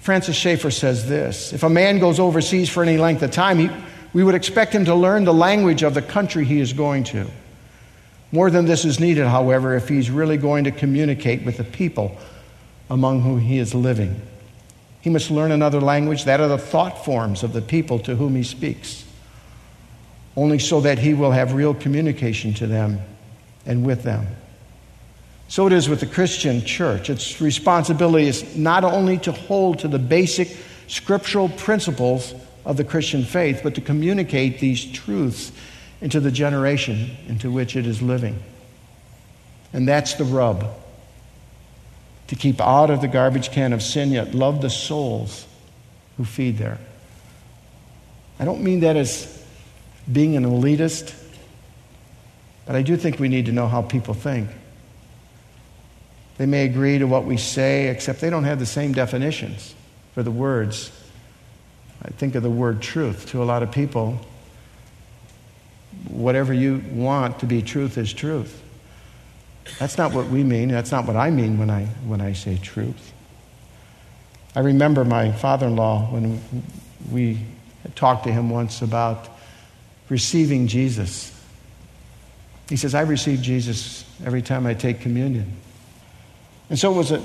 Francis 0.00 0.34
Schaeffer 0.34 0.72
says 0.72 1.08
this 1.08 1.52
If 1.52 1.62
a 1.62 1.70
man 1.70 2.00
goes 2.00 2.18
overseas 2.18 2.68
for 2.68 2.82
any 2.82 2.98
length 2.98 3.22
of 3.22 3.30
time, 3.30 3.58
he, 3.58 3.70
we 4.12 4.24
would 4.24 4.34
expect 4.34 4.74
him 4.74 4.84
to 4.86 4.94
learn 4.94 5.24
the 5.24 5.32
language 5.32 5.84
of 5.84 5.94
the 5.94 6.02
country 6.02 6.44
he 6.44 6.60
is 6.60 6.72
going 6.72 7.04
to. 7.04 7.30
More 8.32 8.50
than 8.50 8.64
this 8.64 8.84
is 8.84 8.98
needed, 8.98 9.26
however, 9.26 9.76
if 9.76 9.88
he's 9.88 10.10
really 10.10 10.36
going 10.36 10.64
to 10.64 10.72
communicate 10.72 11.44
with 11.44 11.56
the 11.56 11.64
people 11.64 12.16
among 12.88 13.22
whom 13.22 13.40
he 13.40 13.58
is 13.58 13.74
living. 13.74 14.20
He 15.00 15.10
must 15.10 15.30
learn 15.30 15.52
another 15.52 15.80
language, 15.80 16.24
that 16.24 16.40
of 16.40 16.50
the 16.50 16.58
thought 16.58 17.04
forms 17.04 17.42
of 17.42 17.52
the 17.52 17.62
people 17.62 17.98
to 18.00 18.16
whom 18.16 18.36
he 18.36 18.42
speaks 18.42 19.04
only 20.36 20.58
so 20.58 20.80
that 20.80 20.98
he 20.98 21.14
will 21.14 21.32
have 21.32 21.52
real 21.52 21.74
communication 21.74 22.54
to 22.54 22.66
them 22.66 23.00
and 23.66 23.84
with 23.84 24.02
them. 24.02 24.26
So 25.48 25.66
it 25.66 25.72
is 25.72 25.88
with 25.88 26.00
the 26.00 26.06
Christian 26.06 26.64
church. 26.64 27.10
Its 27.10 27.40
responsibility 27.40 28.28
is 28.28 28.56
not 28.56 28.84
only 28.84 29.18
to 29.18 29.32
hold 29.32 29.80
to 29.80 29.88
the 29.88 29.98
basic 29.98 30.56
scriptural 30.86 31.48
principles 31.48 32.34
of 32.64 32.76
the 32.76 32.84
Christian 32.84 33.24
faith, 33.24 33.60
but 33.62 33.74
to 33.74 33.80
communicate 33.80 34.60
these 34.60 34.84
truths 34.84 35.50
into 36.00 36.20
the 36.20 36.30
generation 36.30 37.16
into 37.26 37.50
which 37.50 37.76
it 37.76 37.86
is 37.86 38.00
living. 38.00 38.40
And 39.72 39.86
that's 39.86 40.14
the 40.14 40.24
rub. 40.24 40.72
To 42.30 42.36
keep 42.36 42.60
out 42.60 42.90
of 42.90 43.00
the 43.00 43.08
garbage 43.08 43.50
can 43.50 43.72
of 43.72 43.82
sin, 43.82 44.12
yet 44.12 44.36
love 44.36 44.62
the 44.62 44.70
souls 44.70 45.48
who 46.16 46.24
feed 46.24 46.58
there. 46.58 46.78
I 48.38 48.44
don't 48.44 48.62
mean 48.62 48.80
that 48.80 48.96
as 48.96 49.44
being 50.10 50.36
an 50.36 50.44
elitist, 50.44 51.12
but 52.66 52.76
I 52.76 52.82
do 52.82 52.96
think 52.96 53.18
we 53.18 53.28
need 53.28 53.46
to 53.46 53.52
know 53.52 53.66
how 53.66 53.82
people 53.82 54.14
think. 54.14 54.48
They 56.38 56.46
may 56.46 56.66
agree 56.66 56.98
to 56.98 57.04
what 57.04 57.24
we 57.24 57.36
say, 57.36 57.88
except 57.88 58.20
they 58.20 58.30
don't 58.30 58.44
have 58.44 58.60
the 58.60 58.66
same 58.66 58.92
definitions 58.92 59.74
for 60.14 60.22
the 60.22 60.30
words. 60.30 60.92
I 62.00 62.10
think 62.10 62.36
of 62.36 62.44
the 62.44 62.48
word 62.48 62.80
truth 62.80 63.26
to 63.30 63.42
a 63.42 63.44
lot 63.44 63.64
of 63.64 63.72
people. 63.72 64.20
Whatever 66.08 66.54
you 66.54 66.80
want 66.92 67.40
to 67.40 67.46
be 67.46 67.60
truth 67.60 67.98
is 67.98 68.12
truth. 68.12 68.62
That's 69.78 69.96
not 69.96 70.12
what 70.12 70.28
we 70.28 70.42
mean. 70.42 70.68
That's 70.68 70.90
not 70.90 71.06
what 71.06 71.16
I 71.16 71.30
mean 71.30 71.58
when 71.58 71.70
I, 71.70 71.84
when 72.06 72.20
I 72.20 72.32
say 72.32 72.58
truth. 72.58 73.12
I 74.54 74.60
remember 74.60 75.04
my 75.04 75.32
father 75.32 75.66
in 75.66 75.76
law 75.76 76.06
when 76.10 76.40
we 77.10 77.40
talked 77.94 78.24
to 78.24 78.32
him 78.32 78.50
once 78.50 78.82
about 78.82 79.28
receiving 80.08 80.66
Jesus. 80.66 81.32
He 82.68 82.76
says, 82.76 82.94
I 82.94 83.02
receive 83.02 83.40
Jesus 83.40 84.04
every 84.24 84.42
time 84.42 84.66
I 84.66 84.74
take 84.74 85.00
communion. 85.00 85.56
And 86.68 86.78
so 86.78 86.92
it 86.92 86.96
was 86.96 87.12
a 87.12 87.22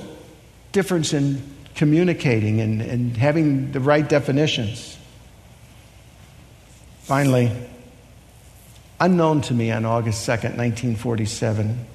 difference 0.72 1.14
in 1.14 1.42
communicating 1.76 2.62
and, 2.62 2.82
and 2.82 3.18
having 3.18 3.72
the 3.72 3.80
right 3.80 4.08
definitions. 4.08 4.98
Finally, 7.02 7.52
unknown 9.00 9.42
to 9.42 9.54
me 9.54 9.72
on 9.72 9.86
August 9.86 10.28
2nd, 10.28 10.58
1947, 10.58 11.86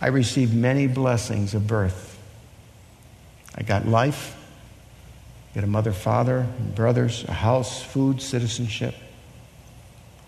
I 0.00 0.08
received 0.08 0.54
many 0.54 0.86
blessings 0.86 1.54
of 1.54 1.66
birth. 1.66 2.18
I 3.54 3.62
got 3.62 3.86
life, 3.86 4.36
got 5.54 5.64
a 5.64 5.66
mother, 5.66 5.92
father, 5.92 6.46
brothers, 6.74 7.24
a 7.24 7.32
house, 7.32 7.82
food, 7.82 8.22
citizenship. 8.22 8.94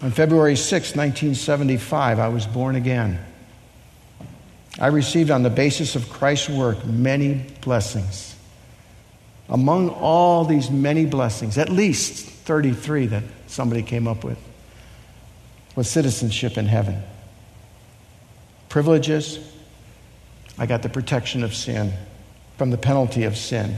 On 0.03 0.11
February 0.11 0.57
6, 0.57 0.97
1975, 0.97 2.19
I 2.19 2.29
was 2.29 2.45
born 2.45 2.75
again. 2.77 3.25
I 4.79 4.89
received, 4.89 5.31
on 5.31 5.43
the 5.43 5.51
basis 5.51 5.97
of 5.97 6.09
Christ's 6.09 6.49
work, 6.49 6.85
many 6.85 7.47
blessings. 7.61 8.35
Among 9.49 9.91
all 9.91 10.45
these 10.45 10.71
many 10.71 11.07
blessings, 11.07 11.57
at 11.57 11.69
least 11.69 12.27
33 12.27 13.07
that 13.07 13.23
somebody 13.47 13.83
came 13.83 14.09
up 14.09 14.25
with, 14.25 14.39
was 15.77 15.89
citizenship 15.89 16.59
in 16.59 16.67
heaven. 16.67 17.03
Privileges, 18.69 19.39
I 20.63 20.67
got 20.67 20.83
the 20.83 20.89
protection 20.89 21.43
of 21.43 21.57
sin, 21.57 21.93
from 22.57 22.71
the 22.71 22.79
penalty 22.79 23.25
of 23.25 23.37
sin. 23.37 23.75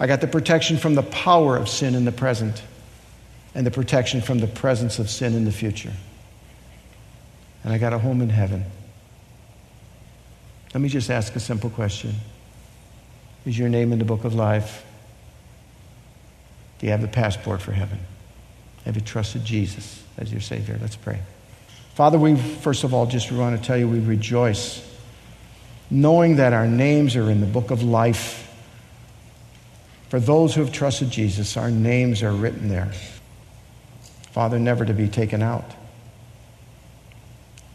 I 0.00 0.06
got 0.06 0.22
the 0.22 0.26
protection 0.26 0.78
from 0.78 0.94
the 0.94 1.02
power 1.02 1.54
of 1.54 1.68
sin 1.68 1.94
in 1.94 2.06
the 2.06 2.12
present, 2.12 2.62
and 3.54 3.66
the 3.66 3.70
protection 3.70 4.22
from 4.22 4.38
the 4.38 4.46
presence 4.46 4.98
of 4.98 5.10
sin 5.10 5.34
in 5.34 5.44
the 5.44 5.52
future. 5.52 5.92
And 7.62 7.74
I 7.74 7.76
got 7.76 7.92
a 7.92 7.98
home 7.98 8.22
in 8.22 8.30
heaven. 8.30 8.64
Let 10.72 10.80
me 10.80 10.88
just 10.88 11.10
ask 11.10 11.36
a 11.36 11.40
simple 11.40 11.68
question 11.68 12.14
Is 13.44 13.58
your 13.58 13.68
name 13.68 13.92
in 13.92 13.98
the 13.98 14.06
book 14.06 14.24
of 14.24 14.34
life? 14.34 14.82
Do 16.78 16.86
you 16.86 16.92
have 16.92 17.02
the 17.02 17.08
passport 17.08 17.60
for 17.60 17.72
heaven? 17.72 17.98
Have 18.86 18.94
you 18.94 19.02
trusted 19.02 19.44
Jesus 19.44 20.02
as 20.16 20.32
your 20.32 20.40
Savior? 20.40 20.78
Let's 20.80 20.96
pray. 20.96 21.20
Father, 21.96 22.18
we 22.18 22.36
first 22.36 22.82
of 22.82 22.94
all 22.94 23.04
just 23.04 23.30
want 23.30 23.60
to 23.60 23.62
tell 23.62 23.76
you 23.76 23.86
we 23.86 24.00
rejoice 24.00 24.86
knowing 25.90 26.36
that 26.36 26.52
our 26.52 26.66
names 26.66 27.16
are 27.16 27.30
in 27.30 27.40
the 27.40 27.46
book 27.46 27.70
of 27.70 27.82
life. 27.82 28.46
For 30.08 30.20
those 30.20 30.54
who 30.54 30.60
have 30.60 30.72
trusted 30.72 31.10
Jesus, 31.10 31.56
our 31.56 31.70
names 31.70 32.22
are 32.22 32.32
written 32.32 32.68
there. 32.68 32.92
Father, 34.32 34.58
never 34.58 34.84
to 34.84 34.92
be 34.92 35.08
taken 35.08 35.42
out. 35.42 35.64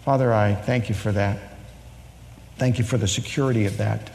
Father, 0.04 0.32
I 0.32 0.54
thank 0.54 0.88
you 0.90 0.96
for 0.96 1.12
that. 1.12 1.40
Thank 2.58 2.78
you 2.78 2.86
for 2.86 2.98
the 2.98 3.08
security 3.08 3.66
of 3.66 3.78
that. 3.78 4.12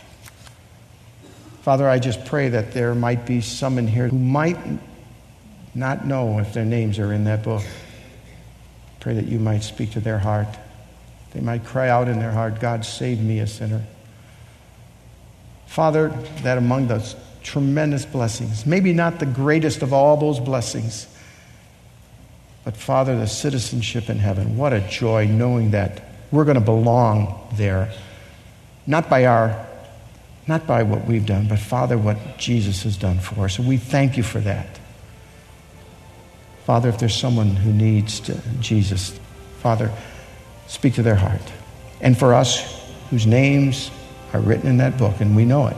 Father, 1.62 1.88
I 1.88 1.98
just 1.98 2.24
pray 2.24 2.48
that 2.48 2.72
there 2.72 2.94
might 2.94 3.26
be 3.26 3.42
some 3.42 3.76
in 3.76 3.86
here 3.86 4.08
who 4.08 4.18
might 4.18 4.58
not 5.74 6.06
know 6.06 6.38
if 6.38 6.54
their 6.54 6.64
names 6.64 6.98
are 6.98 7.12
in 7.12 7.24
that 7.24 7.42
book. 7.42 7.62
Pray 9.00 9.14
that 9.14 9.26
you 9.26 9.38
might 9.38 9.62
speak 9.62 9.92
to 9.92 10.00
their 10.00 10.18
heart. 10.18 10.48
They 11.32 11.40
might 11.40 11.64
cry 11.64 11.88
out 11.88 12.08
in 12.08 12.18
their 12.18 12.32
heart, 12.32 12.60
God, 12.60 12.84
save 12.84 13.20
me, 13.20 13.38
a 13.38 13.46
sinner. 13.46 13.82
Father, 15.66 16.08
that 16.42 16.58
among 16.58 16.88
those 16.88 17.14
tremendous 17.42 18.04
blessings, 18.04 18.66
maybe 18.66 18.92
not 18.92 19.20
the 19.20 19.26
greatest 19.26 19.82
of 19.82 19.92
all 19.92 20.16
those 20.16 20.40
blessings, 20.40 21.06
but 22.64 22.76
Father, 22.76 23.16
the 23.16 23.26
citizenship 23.26 24.10
in 24.10 24.18
heaven. 24.18 24.56
What 24.56 24.72
a 24.72 24.80
joy 24.80 25.26
knowing 25.26 25.70
that 25.70 26.02
we're 26.30 26.44
going 26.44 26.56
to 26.56 26.60
belong 26.60 27.48
there. 27.54 27.92
Not 28.86 29.08
by 29.08 29.26
our 29.26 29.66
not 30.46 30.66
by 30.66 30.82
what 30.82 31.06
we've 31.06 31.26
done, 31.26 31.46
but 31.46 31.60
Father, 31.60 31.96
what 31.96 32.36
Jesus 32.36 32.82
has 32.82 32.96
done 32.96 33.20
for 33.20 33.44
us. 33.44 33.60
And 33.60 33.68
we 33.68 33.76
thank 33.76 34.16
you 34.16 34.24
for 34.24 34.40
that. 34.40 34.80
Father, 36.64 36.88
if 36.88 36.98
there's 36.98 37.14
someone 37.14 37.54
who 37.54 37.72
needs 37.72 38.18
to, 38.20 38.36
Jesus, 38.58 39.16
Father, 39.60 39.92
speak 40.70 40.94
to 40.94 41.02
their 41.02 41.16
heart. 41.16 41.42
And 42.00 42.16
for 42.16 42.33
us 42.33 42.80
whose 43.11 43.26
names 43.26 43.90
are 44.33 44.40
written 44.40 44.68
in 44.68 44.76
that 44.76 44.96
book 44.96 45.20
and 45.20 45.35
we 45.35 45.44
know 45.44 45.66
it, 45.66 45.76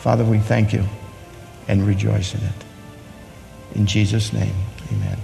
Father, 0.00 0.24
we 0.24 0.40
thank 0.40 0.72
you 0.72 0.84
and 1.68 1.86
rejoice 1.86 2.34
in 2.34 2.40
it. 2.40 2.64
In 3.76 3.86
Jesus' 3.86 4.32
name, 4.32 4.54
amen. 4.92 5.18